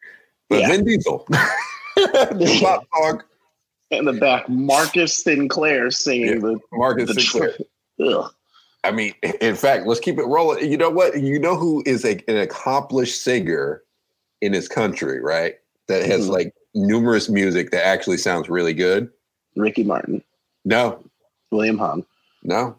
[0.49, 0.69] But Yeah.
[0.69, 1.27] Vin Diesel.
[1.97, 3.25] the song.
[3.91, 8.29] In the back, Marcus Sinclair singing the, Marcus the Sinclair.
[8.85, 10.71] I mean, in fact, let's keep it rolling.
[10.71, 11.21] You know what?
[11.21, 13.83] You know who is a, an accomplished singer
[14.41, 15.57] in his country, right?
[15.91, 16.31] That has Mhm.
[16.31, 19.11] like numerous music that actually sounds really good.
[19.57, 20.23] Ricky Martin,
[20.65, 21.03] No,
[21.51, 22.07] William Hung,
[22.45, 22.77] no.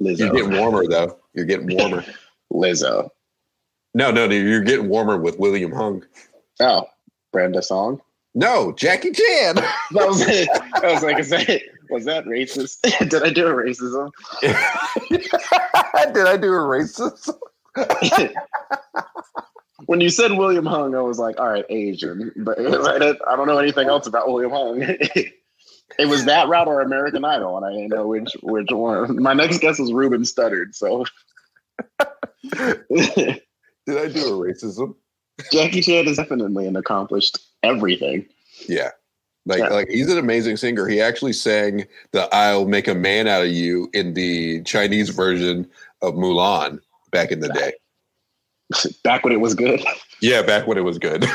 [0.00, 0.18] Lizzo.
[0.18, 1.18] You're getting warmer though.
[1.34, 2.02] You're getting warmer.
[2.52, 3.10] Lizzo.
[3.92, 4.34] no, no, no.
[4.34, 6.04] You're getting warmer with William Hung.
[6.60, 6.86] Oh,
[7.32, 8.00] Brenda Song.
[8.34, 9.56] No, Jackie Chan.
[9.92, 10.48] That was it.
[10.82, 12.80] I was like, is that was that racist?
[13.10, 14.10] Did I do a racism?
[15.10, 17.30] Did I do a racist?
[19.86, 22.32] When you said William Hung, I was like, all right, Asian.
[22.36, 24.82] But I don't know anything else about William Hung.
[25.98, 29.22] it was that route or American Idol, and I didn't know which which one.
[29.22, 30.74] My next guess was Ruben Studdard.
[30.74, 31.04] So,
[32.52, 33.40] did
[33.88, 34.94] I do a racism?
[35.52, 38.26] Jackie Chan is definitely an accomplished everything.
[38.68, 38.90] Yeah.
[39.46, 39.68] Like, yeah.
[39.68, 40.86] like he's an amazing singer.
[40.88, 45.68] He actually sang the "I'll Make a Man Out of You" in the Chinese version
[46.00, 47.74] of Mulan back in the day.
[49.04, 49.82] Back when it was good.
[50.20, 51.26] Yeah, back when it was good.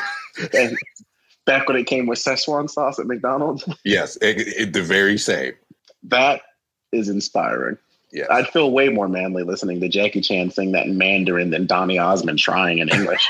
[1.46, 3.68] back when it came with Szechuan sauce at McDonald's.
[3.86, 5.54] Yes, it, it, the very same.
[6.04, 6.42] That
[6.92, 7.78] is inspiring.
[8.12, 11.68] Yeah, I'd feel way more manly listening to Jackie Chan sing that in Mandarin than
[11.68, 13.28] Donny Osmond trying in English.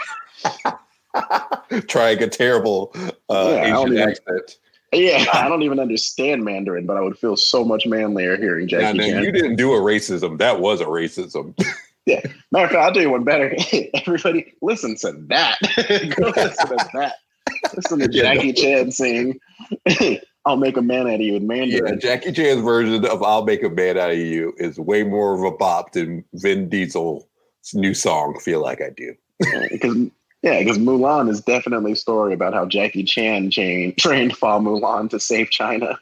[1.88, 2.91] trying a terrible
[3.29, 4.57] uh, yeah, Asian accent.
[4.93, 8.97] Yeah, I don't even understand Mandarin, but I would feel so much manlier hearing Jackie
[8.97, 9.23] now, now, Chan.
[9.23, 10.38] You didn't do a racism.
[10.38, 11.53] That was a racism.
[12.05, 12.21] Yeah.
[12.51, 13.55] Matter of fact, I'll tell you one better.
[13.93, 15.57] Everybody listen to that.
[16.15, 17.15] Go listen to that.
[17.75, 19.39] Listen to Jackie Chan sing
[20.45, 21.93] I'll make a man out of you in Mandarin.
[21.93, 25.35] Yeah, Jackie Chan's version of I'll make a man out of you is way more
[25.35, 27.25] of a bop than Vin Diesel's
[27.73, 29.15] new song, Feel Like I Do.
[29.69, 29.95] Because
[30.41, 35.09] yeah, because Mulan is definitely a story about how Jackie Chan chain, trained Fa Mulan
[35.09, 35.99] to save China.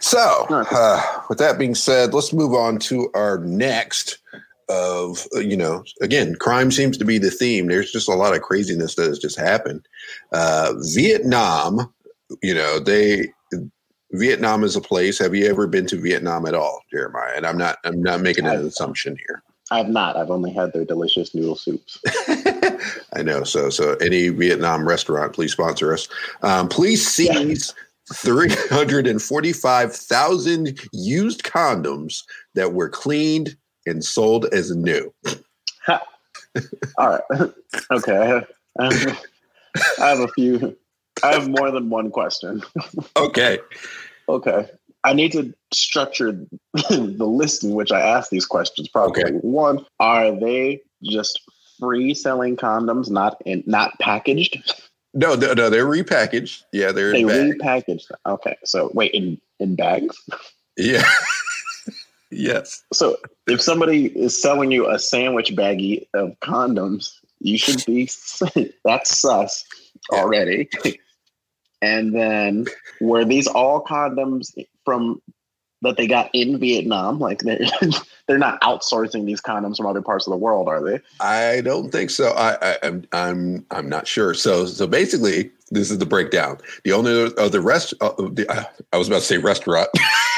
[0.00, 4.18] So, uh, with that being said, let's move on to our next
[4.68, 7.66] of uh, you know again crime seems to be the theme.
[7.66, 9.86] There's just a lot of craziness that has just happened.
[10.32, 11.92] Uh, vietnam
[12.42, 13.32] you know they
[14.12, 15.18] vietnam is a place.
[15.18, 17.32] Have you ever been to vietnam at all jeremiah?
[17.36, 19.42] And i'm not i'm not making an I've, assumption here.
[19.70, 20.16] I've not.
[20.16, 21.98] I've only had their delicious noodle soups.
[23.14, 23.44] I know.
[23.44, 26.08] So, so any Vietnam restaurant, please sponsor us.
[26.42, 27.74] Um, please seize
[28.14, 32.22] 345,000 used condoms
[32.54, 35.12] that were cleaned and sold as new.
[36.98, 37.52] All right.
[37.90, 38.16] Okay.
[38.16, 38.46] I have,
[38.78, 39.24] I have,
[40.00, 40.76] I have a few.
[41.22, 42.62] I have more than one question.
[43.16, 43.58] Okay.
[44.28, 44.68] okay.
[45.04, 46.32] I need to structure
[46.74, 49.24] the list in which I ask these questions properly.
[49.24, 49.32] Okay.
[49.38, 51.40] One, are they just
[51.78, 54.82] free selling condoms, not in, not packaged?
[55.14, 56.64] No, no, no, they're repackaged.
[56.72, 58.10] Yeah, they're they repackaged.
[58.26, 60.16] Okay, so wait in in bags.
[60.76, 61.02] Yeah.
[62.30, 62.82] yes.
[62.92, 68.10] So if somebody is selling you a sandwich baggie of condoms, you should be
[68.84, 69.64] that's sus
[70.12, 70.68] already.
[71.82, 72.66] and then
[73.00, 74.52] were these all condoms
[74.84, 75.20] from
[75.82, 77.18] that they got in Vietnam?
[77.18, 77.58] Like they're
[78.26, 81.00] they're not outsourcing these condoms from other parts of the world, are they?
[81.20, 82.30] I don't think so.
[82.30, 84.34] I, I am I'm, I'm I'm not sure.
[84.34, 86.58] So so basically, this is the breakdown.
[86.84, 89.88] The only of the rest, uh, the, uh, I was about to say restaurant.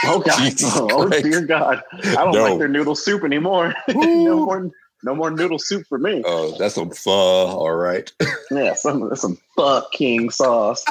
[0.05, 0.53] Oh God!
[0.63, 1.83] oh, oh dear God!
[1.93, 2.43] I don't no.
[2.43, 3.75] like their noodle soup anymore.
[3.89, 4.71] no more.
[5.03, 6.23] No more noodle soup for me.
[6.27, 8.13] Oh, that's some pho, all right.
[8.51, 10.85] yeah, some some fucking sauce.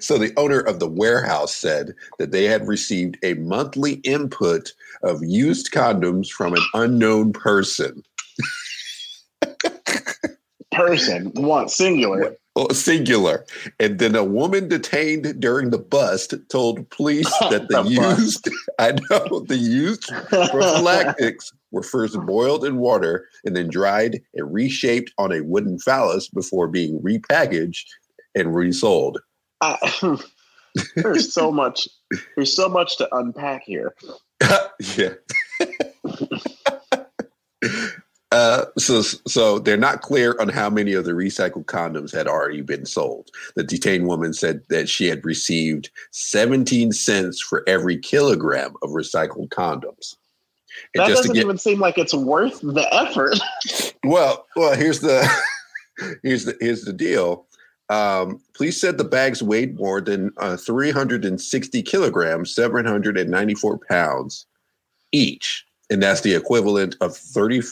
[0.00, 5.22] So the owner of the warehouse said that they had received a monthly input of
[5.22, 8.02] used condoms from an unknown person.
[10.72, 12.34] person, one singular.
[12.68, 13.44] Singular.
[13.78, 18.92] And then a woman detained during the bust told police that the, the used, I
[18.92, 25.32] know, the used prophylactics were first boiled in water and then dried and reshaped on
[25.32, 27.84] a wooden phallus before being repackaged
[28.34, 29.18] and resold.
[29.60, 29.76] Uh,
[30.96, 31.88] there's so much.
[32.34, 33.94] There's so much to unpack here.
[34.96, 35.14] yeah.
[38.32, 42.62] Uh, so, so they're not clear on how many of the recycled condoms had already
[42.62, 43.28] been sold.
[43.56, 49.48] The detained woman said that she had received 17 cents for every kilogram of recycled
[49.48, 50.14] condoms.
[50.94, 53.38] And that doesn't get, even seem like it's worth the effort.
[54.04, 55.28] well, well, here's the
[56.22, 57.46] here's the here's the deal.
[57.88, 64.46] Um, police said the bags weighed more than uh, 360 kilograms, 794 pounds
[65.10, 65.66] each.
[65.90, 67.62] And that's the equivalent of 30,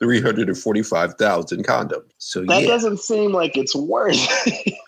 [0.00, 2.10] 345,000 condoms.
[2.18, 2.68] So that yeah.
[2.68, 4.16] doesn't seem like it's worth.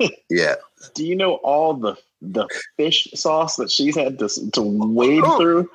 [0.30, 0.54] yeah.
[0.94, 2.46] Do you know all the the
[2.76, 5.70] fish sauce that she's had to, to wade through?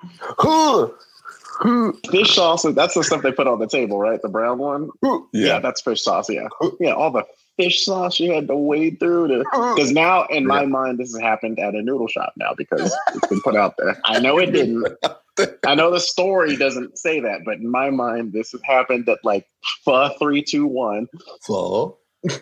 [2.12, 4.22] fish sauce, that's the stuff they put on the table, right?
[4.22, 4.90] The brown one?
[5.02, 6.30] Yeah, yeah that's fish sauce.
[6.30, 6.48] Yeah.
[6.80, 7.26] Yeah, all the
[7.58, 9.40] fish sauce you had to wade through to
[9.76, 13.28] because now in my mind this has happened at a noodle shop now because it's
[13.28, 14.00] been put out there.
[14.06, 14.88] I know it didn't.
[15.66, 19.20] I know the story doesn't say that, but in my mind this has happened at
[19.24, 19.48] like
[19.84, 21.08] pho three two one.
[21.46, 21.98] Pho.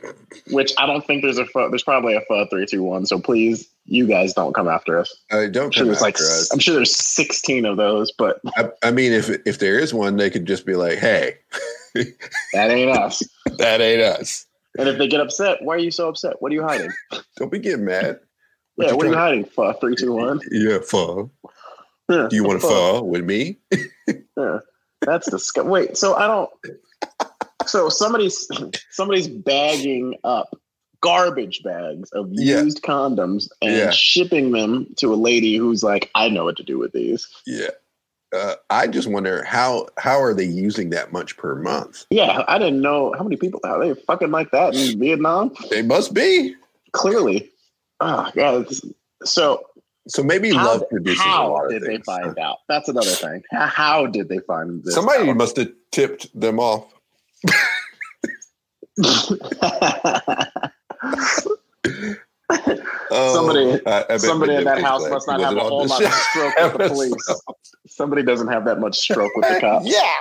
[0.51, 3.05] Which I don't think there's a pho, there's probably a pho three two one.
[3.05, 5.13] So please, you guys don't come after us.
[5.31, 6.51] Uh, don't come after like, us.
[6.53, 10.17] I'm sure there's 16 of those, but I, I mean, if if there is one,
[10.17, 11.37] they could just be like, "Hey,
[12.53, 13.23] That ain't us.
[13.57, 14.45] that ain't us.
[14.77, 16.37] And if they get upset, why are you so upset?
[16.39, 16.89] What are you hiding?
[17.37, 18.19] Don't be getting mad.
[18.75, 19.45] What yeah, you what are you hiding?
[19.45, 20.39] Fuck, three, two, one.
[20.49, 21.31] Yeah, fall.
[22.09, 23.57] Yeah, Do you want to fall with me?
[24.37, 24.59] Yeah,
[25.01, 25.69] that's disgusting.
[25.71, 26.49] Wait, so I don't.
[27.67, 28.47] So somebody's
[28.91, 30.57] somebody's bagging up
[31.01, 32.61] garbage bags of Yeah.
[32.61, 33.89] used condoms and Yeah.
[33.91, 37.27] shipping them to a lady who's like, I know what to do with these.
[37.45, 37.69] Yeah.
[38.35, 42.05] Uh, I just wonder how how are they using that much per month?
[42.09, 45.53] Yeah, I didn't know how many people are they fucking like that in Vietnam.
[45.69, 46.55] They must be.
[46.93, 47.51] Clearly,
[47.99, 48.67] oh god.
[49.23, 49.63] So
[50.07, 52.57] So maybe how, love produces a how lot of did they find out?
[52.67, 53.41] That's another thing.
[53.51, 54.93] How, did they find this?
[54.95, 55.37] Somebody out?
[55.37, 56.93] must have tipped them off.
[63.15, 66.03] Oh, Somebody- I- I Somebody in that house glad must not have a whole lot
[66.03, 67.41] of stroke with the police.
[67.87, 69.85] Somebody doesn't have that much stroke with the cops.
[69.85, 70.11] yeah,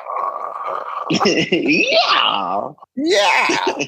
[2.96, 2.96] yeah.
[2.96, 3.86] yeah.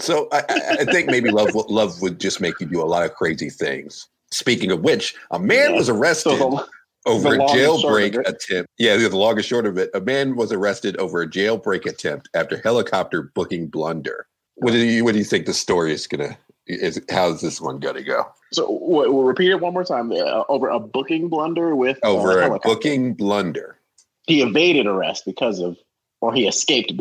[0.00, 3.04] So I, I I think maybe love love would just make you do a lot
[3.04, 4.08] of crazy things.
[4.32, 5.76] Speaking of which, a man Yeah.
[5.78, 6.64] was arrested So
[7.06, 8.70] over a long and short jailbreak attempt.
[8.78, 12.28] Yeah, the long and short of it, a man was arrested over a jailbreak attempt
[12.34, 14.26] after helicopter booking blunder.
[14.56, 17.00] What do you what do you think the story is gonna is?
[17.10, 18.24] How's this one gonna go?
[18.52, 20.12] so we'll, we'll repeat it one more time.
[20.12, 23.78] Uh, over a booking blunder with Over uh, a booking blunder,
[24.26, 25.76] He evaded arrest because of,
[26.20, 26.92] or he escaped.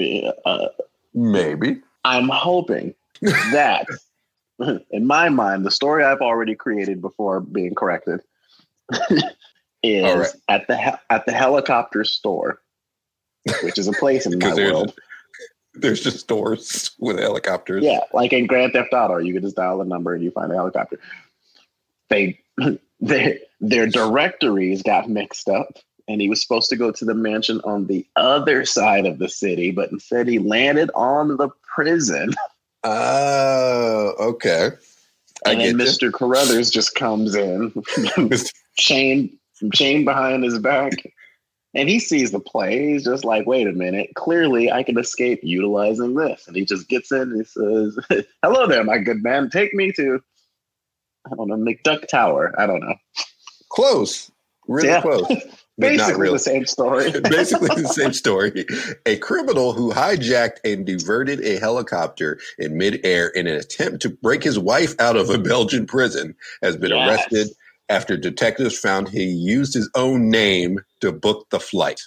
[0.46, 0.68] Uh,
[1.14, 1.82] maybe.
[2.06, 3.86] I'm hoping that,
[4.92, 8.22] in my mind, the story I've already created before being corrected
[9.84, 10.30] is right.
[10.48, 12.62] at the he- at the helicopter store,
[13.64, 14.94] which is a place in my there's world.
[15.74, 17.84] there's just stores with helicopters.
[17.84, 20.52] Yeah, like in Grand Theft Auto, you can just dial a number and you find
[20.52, 21.00] a helicopter.
[22.10, 22.40] They,
[23.00, 27.62] they their directories got mixed up, and he was supposed to go to the mansion
[27.64, 32.34] on the other side of the city, but instead he landed on the prison.
[32.84, 34.72] Oh, okay.
[35.46, 36.12] I and then Mr.
[36.12, 37.74] Carruthers just comes in,
[38.78, 39.38] chain
[39.74, 40.94] chain behind his back,
[41.74, 42.92] and he sees the play.
[42.94, 44.12] He's just like, "Wait a minute!
[44.16, 47.22] Clearly, I can escape utilizing this." And he just gets in.
[47.22, 49.50] And he says, "Hello there, my good man.
[49.50, 50.22] Take me to
[51.32, 52.54] I don't know McDuck Tower.
[52.58, 52.96] I don't know.
[53.70, 54.32] Close.
[54.68, 55.02] Really Yeah.
[55.02, 55.28] close.
[55.82, 56.34] But not Basically really.
[56.36, 57.12] the same story.
[57.24, 58.66] Basically the same story.
[59.06, 64.44] A criminal who hijacked and diverted a helicopter in midair in an attempt to break
[64.44, 67.10] his wife out of a Belgian prison has been Yes.
[67.10, 67.48] arrested
[67.90, 72.00] after detectives found he used his own name to book the flight.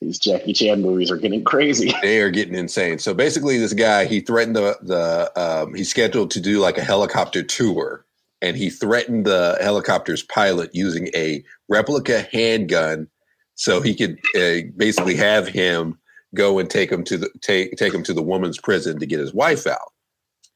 [0.00, 1.94] These Jackie Chan movies are getting crazy.
[2.02, 2.98] They are getting insane.
[2.98, 6.82] So basically, this guy he threatened the the um, he's scheduled to do like a
[6.84, 8.04] helicopter tour,
[8.42, 13.08] and he threatened the helicopter's pilot using a replica handgun,
[13.54, 15.98] so he could uh, basically have him
[16.34, 19.20] go and take him to the take take him to the woman's prison to get
[19.20, 19.92] his wife out.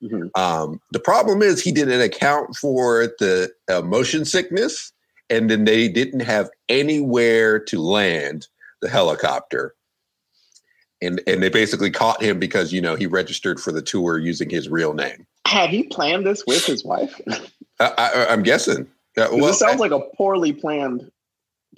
[0.02, 0.30] Mhm.
[0.38, 4.92] Um, the problem is he didn't account for the uh, motion sickness,
[5.30, 8.48] and then they didn't have anywhere to land
[8.82, 9.74] the helicopter.
[11.02, 14.50] And and they basically caught him because you know he registered for the tour using
[14.50, 15.26] his real name.
[15.46, 17.20] Had he planned this with his wife?
[17.84, 18.86] I, I, I'm guessing.
[19.16, 21.10] Uh, well, this sounds like a poorly planned.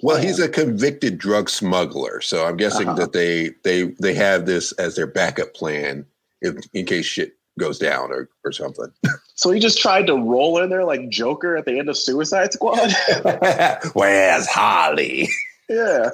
[0.01, 2.97] well, he's a convicted drug smuggler, so I'm guessing Uh-huh.
[2.99, 6.05] that they they they have this as their backup plan
[6.41, 8.91] if, in case shit goes down or or something.
[9.39, 12.53] So he just tried to roll in there like Joker at the end of Suicide
[12.53, 12.91] Squad.
[13.93, 15.29] Where's Harley?
[15.69, 16.09] yeah,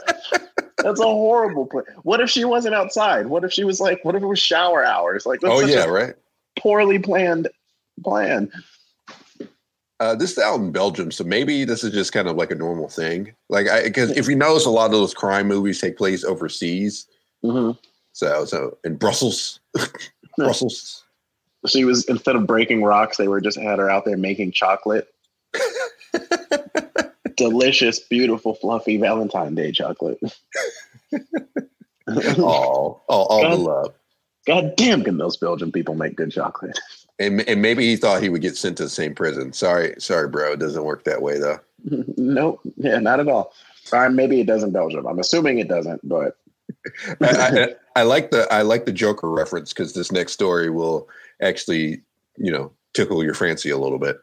[0.79, 1.85] that's a horrible plan.
[2.03, 3.27] What if she wasn't outside?
[3.27, 4.03] What if she was like?
[4.03, 5.25] What if it was shower hours?
[5.25, 6.15] Like, Oh yeah, right.
[6.59, 7.47] poorly planned
[8.03, 8.51] plan.
[10.03, 12.55] Uh, this is out in Belgium, so maybe this is just kind of like a
[12.55, 13.33] normal thing.
[13.47, 17.07] Like, I because if you notice, a lot of those crime movies take place overseas.
[17.41, 17.77] Mhm.
[18.11, 19.61] So, so in Brussels,
[20.37, 21.05] Brussels.
[21.67, 25.07] She was instead of breaking rocks, they were just had her out there making chocolate.
[27.37, 30.19] Delicious, beautiful, fluffy Valentine Day chocolate.
[32.37, 33.93] all, all, all the love.
[34.45, 36.77] God damn, can those Belgian people make good chocolate?
[37.19, 39.53] And, and maybe he thought he would get sent to the same prison.
[39.53, 40.53] Sorry, sorry, bro.
[40.53, 41.59] It doesn't work that way, though.
[42.17, 43.53] nope, yeah, not at all.
[43.91, 45.05] Or maybe it does in Belgium.
[45.05, 46.37] I'm assuming it doesn't, but
[47.21, 51.09] I, I, I like the I like the Joker reference because this next story will
[51.41, 52.01] actually,
[52.37, 54.21] you know, tickle your fancy a little bit.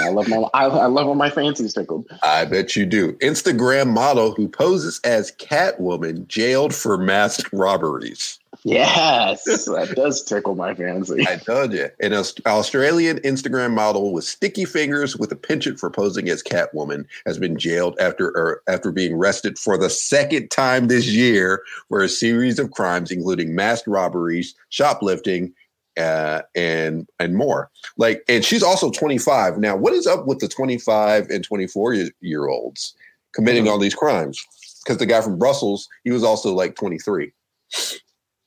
[0.00, 2.06] I love my I, I love when my fancy's tickled.
[2.22, 3.14] I bet you do.
[3.14, 8.38] Instagram model who poses as Catwoman jailed for masked robberies.
[8.64, 11.26] Yes, that does tickle my fancy.
[11.26, 11.88] I told you.
[12.00, 17.38] An Australian Instagram model with sticky fingers with a penchant for posing as Catwoman has
[17.38, 22.08] been jailed after er, after being arrested for the second time this year for a
[22.08, 25.52] series of crimes, including masked robberies, shoplifting,
[25.98, 27.68] uh, and and more.
[27.96, 29.76] Like, and she's also 25 now.
[29.76, 32.94] What is up with the 25 and 24 year, year olds
[33.34, 34.40] committing all these crimes?
[34.84, 37.32] Because the guy from Brussels, he was also like 23.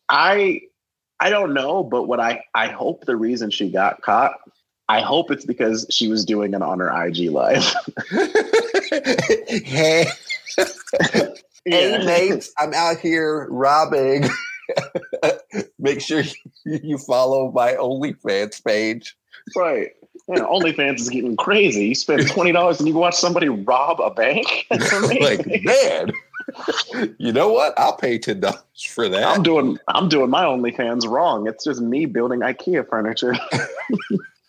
[0.09, 0.61] I
[1.19, 4.33] I don't know, but what I I hope the reason she got caught,
[4.89, 7.63] I hope it's because she was doing it on her IG live.
[9.63, 10.05] hey,
[11.65, 14.29] hey, mates, I'm out here robbing.
[15.79, 16.23] Make sure
[16.65, 19.15] you, follow my OnlyFans page.
[19.55, 19.91] Right.
[20.27, 21.87] Yeah, OnlyFans is getting crazy.
[21.87, 24.65] You spend twenty dollars and you watch somebody rob a bank.
[24.71, 26.11] Like, man,
[27.17, 27.73] you know what?
[27.77, 29.23] I'll pay ten dollars for that.
[29.23, 31.47] I'm doing I'm doing my OnlyFans wrong.
[31.47, 33.35] It's just me building IKEA furniture.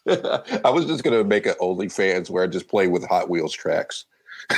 [0.65, 4.05] I was just gonna make an OnlyFans where I just play with Hot Wheels tracks.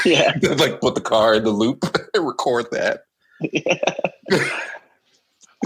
[0.05, 0.33] yeah.
[0.43, 1.85] like put the car in the loop
[2.15, 3.05] and record that.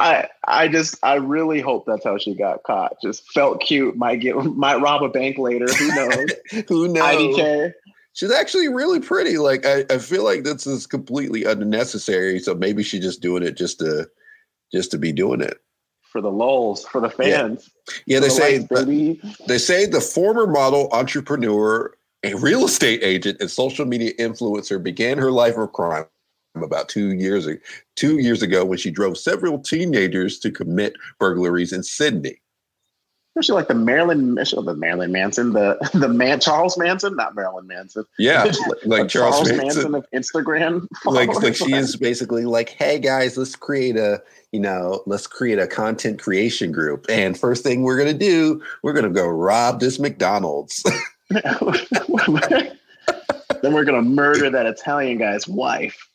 [0.01, 2.97] I I just I really hope that's how she got caught.
[3.03, 3.97] Just felt cute.
[3.97, 5.67] Might get might rob a bank later.
[5.67, 6.31] Who knows?
[6.69, 7.15] Who knows?
[7.15, 7.73] IDK.
[8.15, 9.39] She's actually really pretty.
[9.39, 12.39] Like I, I feel like this is completely unnecessary.
[12.39, 14.09] So maybe she's just doing it just to
[14.73, 15.59] just to be doing it.
[16.03, 17.71] For the lulls, for the fans.
[18.07, 23.39] Yeah, For they the say they say the former model, entrepreneur, a real estate agent,
[23.41, 26.05] and social media influencer began her life of crime
[26.55, 27.59] about two years ago.
[27.97, 32.42] Two years ago, when she drove several teenagers to commit burglaries in Sydney.
[33.41, 37.67] She like the Marilyn uh, the Marilyn Manson, the the man Charles Manson, not Marilyn
[37.67, 38.05] Manson.
[38.19, 39.57] Yeah, Like like Charles, Manson.
[39.57, 40.87] Manson of Instagram.
[41.07, 44.23] like like she is basically like hey guys let's create a
[44.53, 48.93] you know let's create a content creation group and first thing we're gonna do we're
[48.93, 50.83] gonna go rob this mcdonald's
[51.31, 51.43] then
[53.73, 56.07] we're gonna murder that Italian guy's wife.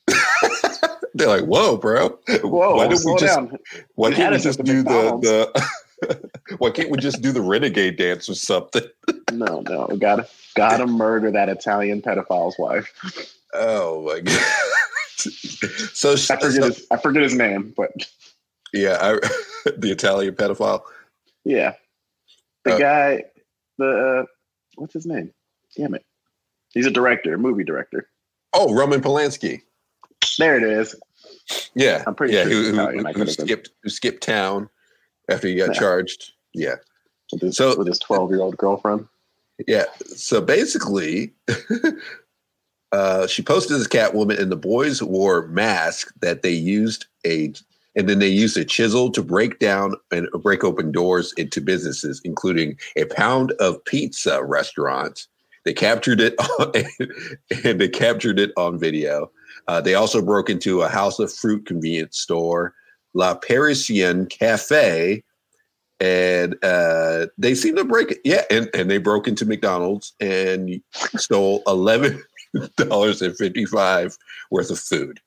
[1.15, 2.09] they're like whoa bro
[2.43, 3.57] Whoa, why don't we just down.
[3.95, 5.69] why can't we just do the, the
[6.59, 8.83] why can't we just do the renegade dance or something?
[9.31, 12.91] No, no, we gotta gotta murder that Italian pedophile's wife.
[13.53, 14.41] oh my god.
[15.93, 17.89] So, I forget so his, I forget his name, but
[18.71, 19.13] yeah I,
[19.77, 20.83] the italian pedophile?
[21.43, 21.73] Yeah,
[22.63, 23.23] the Uh, guy,
[23.79, 24.25] the uh,
[24.75, 25.33] what's his name?
[25.75, 26.05] Damn it,
[26.73, 28.07] he's a director, movie director.
[28.53, 29.63] oh roman polanski.
[30.37, 30.95] There it is.
[31.73, 34.69] Yeah, I'm pretty yeah, sure who, he's who- who skipped who skipped town
[35.29, 35.79] after he got Yeah.
[35.79, 36.31] charged.
[36.53, 36.75] Yeah,
[37.31, 39.07] With his, So- with his twelve year old girlfriend.
[39.67, 39.85] yeah.
[40.15, 41.33] So basically,
[42.91, 47.53] uh, she posted as Catwoman, and the boys wore masks that they used a,
[47.95, 52.21] and then they used a chisel to break down and break open doors into businesses,
[52.23, 55.27] including a pound of pizza restaurant.
[55.65, 56.71] They captured it, on,
[57.65, 59.31] and they captured it on video.
[59.67, 62.73] Uh, they also broke into a house of fruit convenience store,
[63.17, 65.23] La Parisienne Cafe,
[65.99, 68.19] and uh, they seem to break it.
[68.23, 70.79] Yeah, and, and they broke into McDonald's and
[71.15, 72.23] stole eleven
[72.77, 74.15] dollars and fifty five
[74.51, 75.19] worth of food.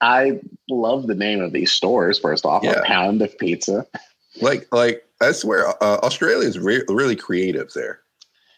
[0.00, 0.40] I
[0.70, 2.18] love the name of these stores.
[2.18, 2.80] First off, Yeah.
[2.80, 3.86] a pound of pizza.
[4.40, 8.00] Like, like I swear, uh, Australia is re- really creative there.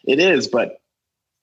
[0.05, 0.79] It is, but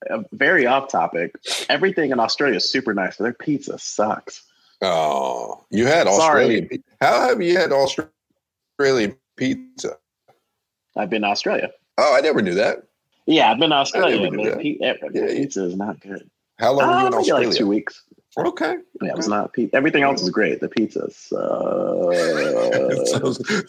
[0.09, 1.35] uh, very off topic.
[1.69, 4.41] Everything in Australia is super nice, but their pizza sucks.
[4.81, 6.67] Oh, you had Australian.
[6.67, 9.97] pi- How have you had Australian pizza?
[10.97, 11.69] I've been to Australia.
[11.97, 12.83] Oh, I never knew that.
[13.27, 14.19] Yeah, I've been to Australia.
[14.19, 15.01] never knew Their, that.
[15.01, 16.29] pi- their Yeah, pizza is not good.
[16.57, 17.47] How long were you Uh, in Australia?
[17.49, 18.03] like two weeks.
[18.37, 18.75] Okay.
[19.01, 19.75] Yeah, it was not pizza.
[19.75, 20.61] Everything else is great.
[20.61, 22.11] The pizza so,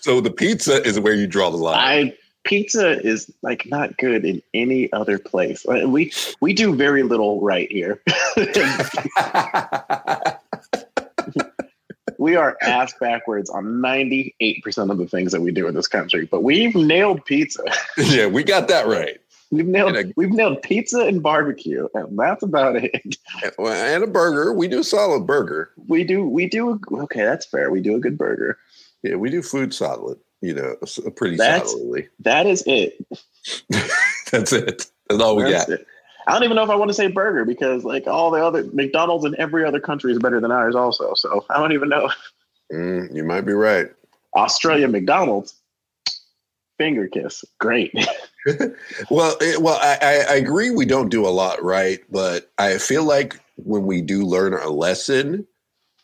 [0.00, 2.08] so the pizza is where you draw the line.
[2.08, 5.66] I pizza is like not good in any other place.
[5.68, 8.00] Uh, We we do very little right here.
[12.22, 15.74] we are ass backwards on ninety eight percent of the things that we do in
[15.74, 17.64] this country, but we've nailed pizza.
[17.98, 19.18] yeah, we got that right.
[19.50, 23.16] We've nailed a- we've nailed pizza and barbecue, and that's about it.
[23.58, 24.54] And a burger.
[24.54, 25.70] We do a solid burger.
[25.88, 27.22] We do we do okay.
[27.24, 27.70] That's fair.
[27.70, 28.56] We do a good burger.
[29.02, 30.18] Yeah, we do food solid.
[30.40, 30.76] You know,
[31.16, 32.08] pretty That's- solidly.
[32.20, 32.94] That is it.
[34.30, 34.86] That's it.
[35.08, 35.80] That's all we That's got.
[35.80, 35.86] it.
[36.26, 38.64] I don't even know if I want to say burger because like all the other
[38.72, 41.14] McDonald's in every other country is better than ours also.
[41.14, 42.10] So I don't even know.
[42.72, 43.88] Mm, you might be right.
[44.34, 45.54] Australia McDonald's
[46.78, 47.44] finger kiss.
[47.58, 47.94] Great.
[49.08, 50.70] Well, it, well, I, I, I agree.
[50.70, 54.68] We don't do a lot right, but I feel like when we do learn a
[54.68, 55.46] lesson,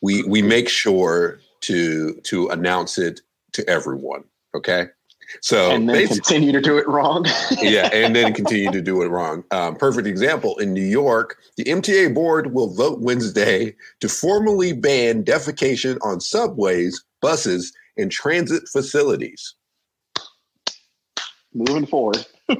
[0.02, 3.22] we we make sure to to announce it
[3.54, 4.22] to everyone.
[4.54, 4.86] Okay.
[5.40, 7.26] So and then continue to do it wrong.
[7.60, 9.44] yeah, and then continue to do it wrong.
[9.50, 15.24] Um, perfect example in New York, the MTA board will vote Wednesday to formally ban
[15.24, 19.54] defecation on subways, buses, and transit facilities.
[21.54, 22.24] Moving forward.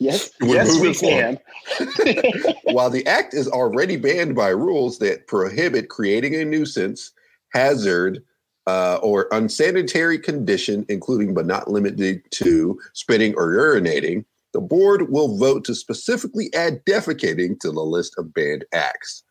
[0.00, 1.40] yes, We're yes, we forward.
[1.76, 2.54] can.
[2.64, 7.12] While the act is already banned by rules that prohibit creating a nuisance,
[7.52, 8.22] hazard,
[8.66, 15.36] uh, or unsanitary condition, including but not limited to spitting or urinating, the board will
[15.36, 19.24] vote to specifically add defecating to the list of banned acts.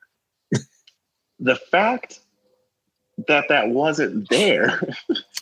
[1.39, 2.19] the fact
[3.27, 4.81] that that wasn't there.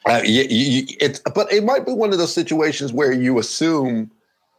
[0.07, 4.09] Uh, you, you, it's, but it might be one of those situations where you assume,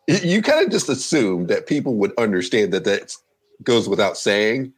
[0.06, 3.12] you kind of just assume that people would understand that that
[3.64, 4.72] goes without saying.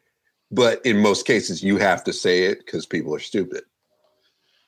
[0.50, 3.64] But in most cases, you have to say it because people are stupid.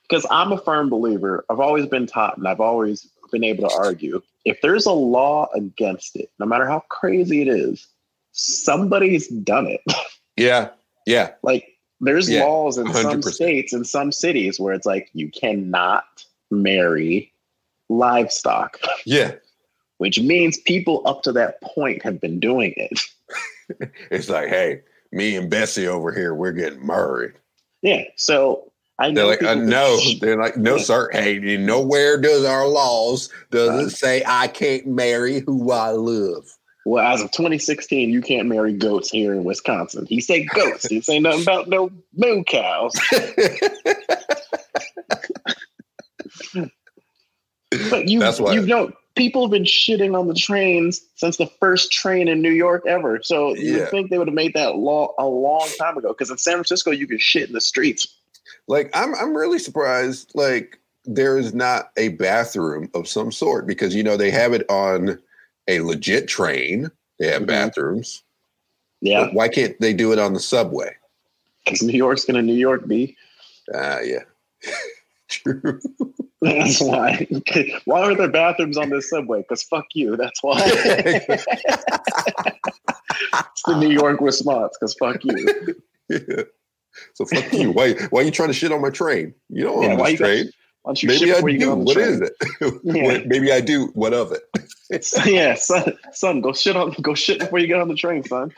[0.09, 1.45] Because I'm a firm believer.
[1.51, 4.23] I've always been taught, and I've always been able to argue.
[4.45, 7.87] If there's a law against it, no matter how crazy it is,
[8.33, 9.81] somebody's done it.
[10.39, 10.69] Yeah,
[11.07, 11.67] yeah, like
[11.99, 13.33] there's Yeah, laws in some 100%.
[13.33, 16.05] states and some cities where it's like you cannot
[16.51, 17.33] marry
[17.89, 19.33] livestock, yeah.
[19.97, 23.01] which means people up to that point have been doing it.
[24.11, 27.33] It's like, hey, me and Bessie over here, we're getting married.
[27.83, 28.05] Yeah.
[28.17, 29.99] So I They're like, uh, no.
[30.21, 31.11] They're like, no, sir.
[31.13, 33.87] Hey, nowhere does our laws does Right.
[33.87, 36.45] it say I can't marry who I love.
[36.87, 40.07] Well, as of 2016, you can't marry goats here in Wisconsin.
[40.09, 40.87] He said goats.
[40.87, 42.93] He say nothing about no moo cows.
[47.91, 51.47] But you, That's why- you know, people have been shitting on the trains since the
[51.61, 53.21] first train in New York ever.
[53.23, 53.79] So you Yeah.
[53.81, 56.09] would think they would have made that law a long time ago.
[56.09, 58.07] Because in San Francisco, you can shit in the streets.
[58.69, 63.95] Like I'm I'm really surprised like there is not a bathroom of some sort because
[63.95, 65.19] you know they have it on
[65.69, 66.91] a legit train.
[67.19, 67.47] They have Mhm.
[67.47, 68.23] bathrooms.
[69.01, 70.91] Yeah, But why can't they do it on the subway?
[71.65, 73.17] because New York's gonna New York be.
[73.75, 74.23] Ah, yeah.
[75.29, 75.81] True.
[76.43, 77.27] That's why.
[77.87, 79.43] why are there bathrooms on this subway?
[79.43, 80.17] Because fuck you.
[80.17, 80.61] That's why.
[80.61, 81.47] it's
[83.67, 84.77] the New York response.
[84.79, 85.75] Because fuck you.
[86.09, 86.43] Yeah.
[87.15, 87.71] So fuck you.
[87.73, 89.35] Why why are you trying to shit on my train?
[89.49, 90.51] You don't Yeah, own this got- train.
[90.95, 91.75] You Maybe I before you get do.
[91.75, 92.33] What is it?
[92.85, 93.19] Yeah.
[93.27, 93.87] Maybe I do.
[93.95, 94.43] What of it?
[95.27, 98.53] yeah, son, son, go shit on, go shit before you get on the train, son.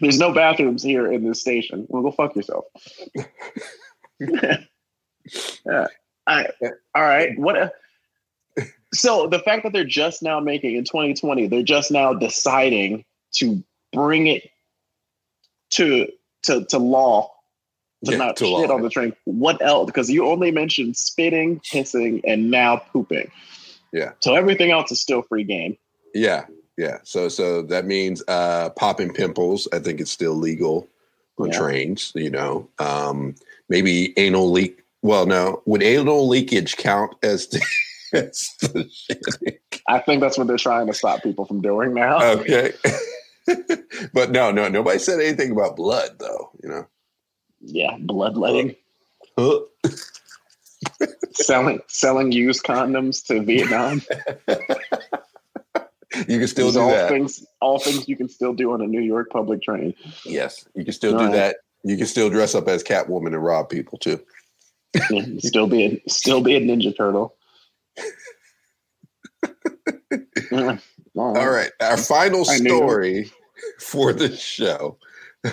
[0.00, 1.84] There's no bathrooms here in this station.
[1.90, 2.64] Well, go fuck yourself.
[4.18, 5.86] yeah.
[6.26, 6.46] I,
[6.94, 7.38] all right.
[7.38, 7.56] What?
[7.56, 7.72] A,
[8.94, 13.04] so the fact that they're just now making in 2020, they're just now deciding
[13.34, 13.62] to
[13.92, 14.48] bring it
[15.70, 16.08] to
[16.44, 17.30] to to law
[18.04, 18.74] to Yeah, not to shit law.
[18.74, 19.12] on the train.
[19.24, 19.86] What else?
[19.86, 23.30] Because you only mentioned spitting, pissing, and now pooping.
[23.92, 24.12] Yeah.
[24.20, 25.76] So everything else is still free game.
[26.14, 26.46] Yeah,
[26.78, 26.98] yeah.
[27.04, 29.68] So so that means uh popping pimples.
[29.72, 30.88] I think it's still legal
[31.38, 31.58] on Yeah.
[31.58, 32.12] trains.
[32.14, 33.34] You know, um,
[33.68, 34.78] maybe anal leak.
[35.02, 35.62] Well, no.
[35.66, 37.46] Would anal leakage count as
[38.12, 38.90] the?
[39.88, 42.22] I think that's what they're trying to stop people from doing now.
[42.22, 42.72] Okay.
[44.12, 44.68] but no, no.
[44.68, 46.50] Nobody said anything about blood, though.
[46.62, 46.86] You know.
[47.60, 48.76] yeah, bloodletting,
[49.38, 49.60] Huh?
[51.32, 54.02] selling selling used condoms to Vietnam.
[56.28, 57.08] You can still do all that.
[57.08, 59.94] things all things you can still do on a New York public train.
[60.24, 61.32] Yes, you can still do Right.
[61.32, 61.56] that.
[61.84, 64.20] You can still dress up as Catwoman and rob people too.
[65.08, 67.36] Yeah, still be a, still be a ninja turtle.
[70.52, 70.78] All
[71.50, 73.30] right, our final story
[73.78, 74.96] for the show.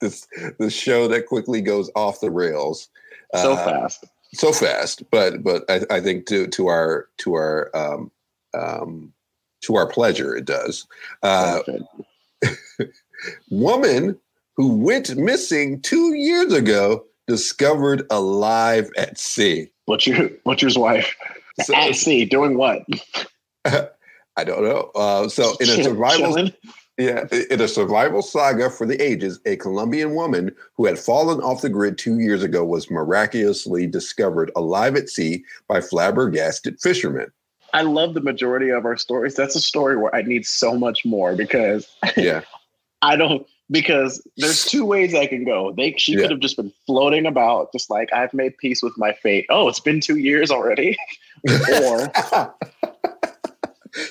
[0.00, 0.26] this
[0.58, 2.88] the show that quickly goes off the rails
[3.34, 4.04] So Uh, fast.
[4.32, 8.10] so fast, but but I, I think to to our to our um,
[8.54, 9.12] um,
[9.62, 10.86] to our pleasure it does.
[11.22, 11.60] Uh,
[13.50, 14.18] woman
[14.56, 19.70] who went missing two years ago discovered alive at sea.
[19.86, 21.14] Butcher butcher's wife.
[21.62, 22.82] So- At sea, doing what?
[24.36, 24.90] I don't know.
[24.94, 26.52] Uh, so in a survival Chilling?
[26.96, 31.62] Yeah, in a survival saga for the ages, a Colombian woman who had fallen off
[31.62, 37.32] the grid two years ago was miraculously discovered alive at sea by flabbergasted fishermen.
[37.72, 39.34] I love the majority of our stories.
[39.34, 42.42] That's a story where I need so much more because Yeah,
[43.02, 45.72] I don't because there's two ways I can go.
[45.72, 46.22] They she Yeah.
[46.22, 49.46] could have just been floating about, just like I've made peace with my fate.
[49.50, 50.96] Oh, it's been two years already.
[51.82, 52.12] or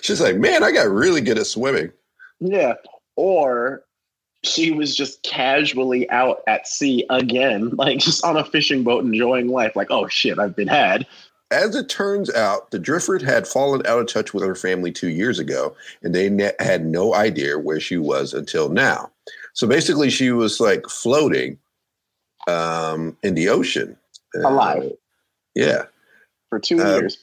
[0.02, 1.92] she's like, man, I got really good at swimming.
[2.40, 2.74] yeah.
[3.16, 3.84] Or
[4.44, 9.48] she was just casually out at sea again, like just on a fishing boat enjoying
[9.48, 9.76] life.
[9.76, 11.06] Like, oh shit, I've been had.
[11.52, 15.10] As it turns out, the Driftwood had fallen out of touch with her family two
[15.10, 19.12] years ago, and they ne- had no idea where she was until now.
[19.54, 21.60] So basically, she was like floating
[22.48, 23.96] um, in the ocean.
[24.36, 24.92] Uh, Alive
[25.54, 25.84] yeah.
[26.50, 27.23] for two Uh, years.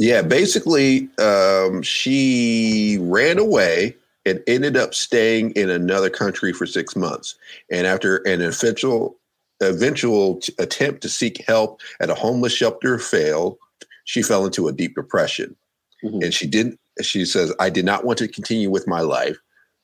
[0.00, 0.22] Yeah.
[0.22, 3.94] Basically, um, she ran away
[4.26, 7.36] and ended up staying in another country for six months.
[7.70, 9.16] And after an eventual,
[9.62, 13.58] eventual t- attempt to seek help at a homeless shelter failed,
[14.04, 15.54] she fell into a deep depression.
[16.02, 16.24] Mhm.
[16.24, 19.36] and she didn't she says i did not want to continue with my life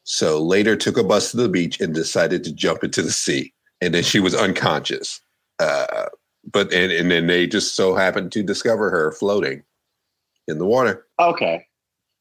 [0.04, 3.52] so later took a bus to the beach and decided to jump into the sea
[3.82, 5.20] and then she was unconscious
[5.58, 6.06] uh,
[6.50, 9.62] but and, and then they just so happened to discover her floating
[10.48, 11.66] in the water Okay.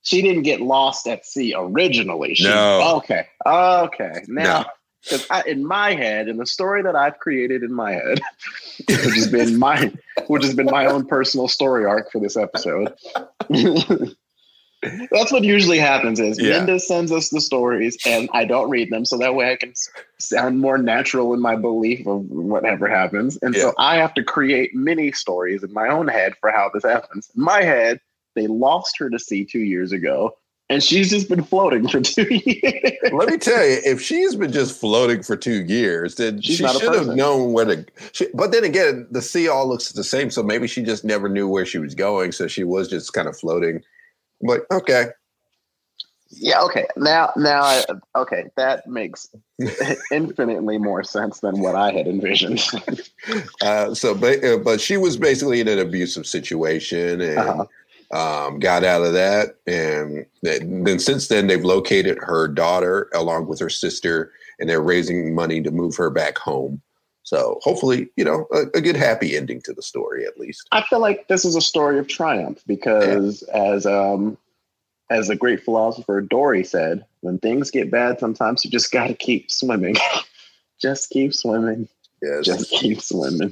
[0.03, 2.35] She didn't get lost at sea originally.
[2.35, 2.97] She, No.
[2.97, 3.25] Okay.
[3.45, 4.23] Okay.
[4.27, 4.43] No.
[4.43, 4.65] Now,
[5.03, 8.21] because in my head, in the story that I've created in my head,
[8.87, 9.91] which has been my,
[10.27, 12.93] which has been my own personal story arc for this episode.
[15.11, 16.57] That's what usually happens is Yeah.
[16.57, 19.73] Minda sends us the stories and I don't read them so that way I can
[20.19, 23.37] sound more natural in my belief of whatever happens.
[23.41, 23.61] And Yeah.
[23.61, 27.31] so I have to create mini stories in my own head for how this happens.
[27.35, 27.99] In my head,
[28.35, 30.35] they lost her to sea two years ago
[30.69, 32.93] and she's just been floating for two years.
[33.13, 36.67] let me tell you if she's been just floating for two years then She's she
[36.67, 40.29] should have known where to she, but then again the sea all looks the same
[40.29, 43.27] so maybe she just never knew where she was going so she was just kind
[43.27, 43.81] of floating
[44.41, 45.07] I'm like okay
[46.31, 46.85] Yeah, okay.
[46.97, 47.83] Now now I
[48.15, 49.29] okay, that makes
[50.11, 52.61] infinitely more sense than what I had envisioned.
[53.61, 57.65] Uh, so, ba- uh, but she was basically in an abusive situation and Uh-huh.
[58.11, 59.57] Um, got out of that.
[59.67, 65.33] And then since then, they've located her daughter along with her sister, and they're raising
[65.35, 66.81] money to move her back home.
[67.23, 70.67] So, hopefully, you know, a, a good happy ending to the story at least.
[70.71, 74.37] I feel like this is a story of triumph because as um
[75.09, 79.51] as the great philosopher Dory said, when things get bad, sometimes you just gotta keep
[79.51, 79.95] swimming.
[80.79, 81.87] just keep swimming.
[82.21, 82.45] Yes.
[82.45, 83.51] Just keep swimming.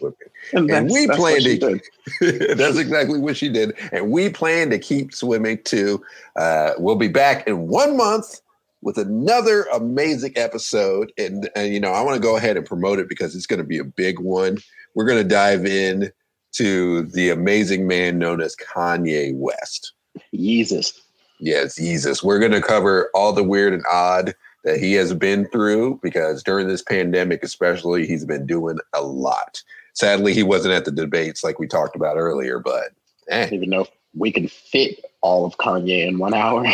[0.53, 1.79] And that's- we plan to-.
[2.55, 3.73] That's exactly what she did.
[3.91, 6.03] And we plan to keep swimming too.
[6.35, 8.41] Uh, we'll be back in one month
[8.81, 11.11] with another amazing episode.
[11.17, 13.59] And, and you know, I want to go ahead and promote it because it's going
[13.61, 14.57] to be a big one.
[14.95, 16.11] We're going to dive in
[16.53, 19.93] to the amazing man known as Kanye West.
[20.33, 21.01] Jesus.
[21.39, 22.23] Yes, Jesus.
[22.23, 26.43] We're going to cover all the weird and odd that he has been through because
[26.43, 29.61] during this pandemic, especially, he's been doing a lot.
[29.93, 32.91] Sadly, he wasn't at the debates like we talked about earlier, but
[33.29, 36.65] I eh, don't even know if we can fit all of Kanye in one hour.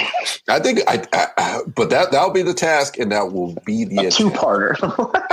[0.47, 4.09] I think I, I, but that that'll be the task, and that will be the
[4.09, 4.77] two parter.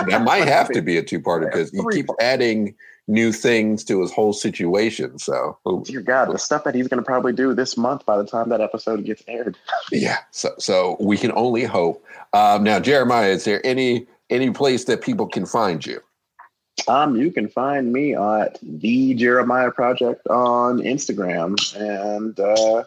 [0.09, 2.75] That might have to be a two-parter because he keeps adding
[3.09, 5.19] new things to his whole situation.
[5.19, 8.27] So Dear God, the stuff that he's going to probably do this month by the
[8.27, 9.57] time that episode gets aired.
[9.93, 12.05] yeah, so so we can only hope.
[12.33, 16.01] Um, now, Jeremiah, is there any any place that people can find you?
[16.89, 22.85] Um, you can find me at the Jeremiah Project on Instagram and uh,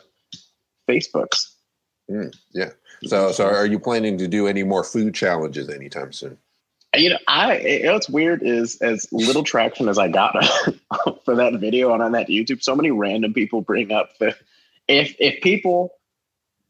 [0.87, 1.53] Facebooks.
[3.05, 6.37] So, so are you planning to do any more food challenges anytime soon?
[6.95, 10.33] You know, I what's weird is as little traction as I got
[11.25, 14.35] for that video and on that YouTube, so many random people bring up the
[14.87, 15.91] if if people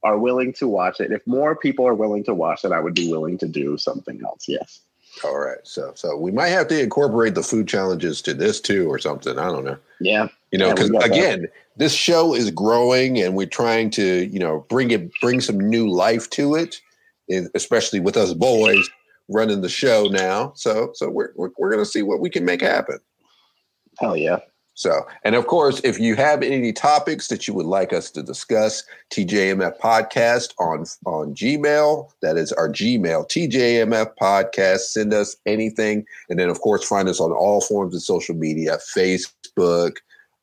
[0.03, 2.95] are willing to watch it, if more people are willing to watch it, I would
[2.95, 4.47] be willing to do something else.
[4.47, 4.81] Yes.
[5.23, 5.57] All right.
[5.63, 9.37] So, so we might have to incorporate the food challenges to this too, or something.
[9.37, 9.77] I don't know.
[9.99, 10.27] Yeah.
[10.51, 11.05] You know, Yeah, because that.
[11.05, 11.47] again,
[11.77, 15.89] this show is growing, and we're trying to, you know, bring it, bring some new
[15.89, 16.79] life to it,
[17.53, 18.89] especially with us boys
[19.29, 20.53] running the show now.
[20.55, 22.99] So, so we're we're, we're going to see what we can make happen.
[23.99, 24.39] Hell yeah.
[24.79, 28.23] So, and of course, if you have any topics that you would like us to
[28.23, 32.09] discuss, TJMF podcast on on Gmail.
[32.21, 34.79] That is our Gmail, TJMF podcast.
[34.79, 38.77] Send us anything, and then of course, find us on all forms of social media,
[38.95, 39.97] Facebook,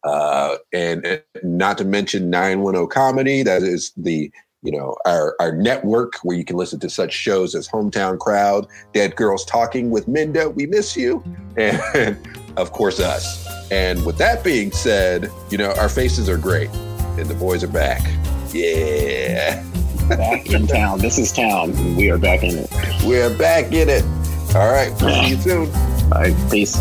[0.05, 3.43] uh, and, and not to mention 910 Comedy.
[3.43, 4.31] That is the
[4.67, 8.67] you know our our network where you can listen to such shows as Hometown Crowd,
[8.93, 10.51] Dead Girls Talking with Minda.
[10.51, 11.23] We miss you,
[11.57, 12.19] and
[12.57, 13.47] of course us.
[13.71, 16.71] And with that being said, you know, our faces are great
[17.19, 18.03] and the boys are back.
[18.53, 19.63] Yeah.
[20.09, 20.99] Back in town.
[20.99, 21.97] This is town.
[21.97, 22.71] We are back in it.
[23.05, 24.05] We're back in it.
[24.55, 24.97] All right.
[24.99, 25.75] See you soon.
[26.13, 26.51] All right.
[26.51, 26.77] Peace.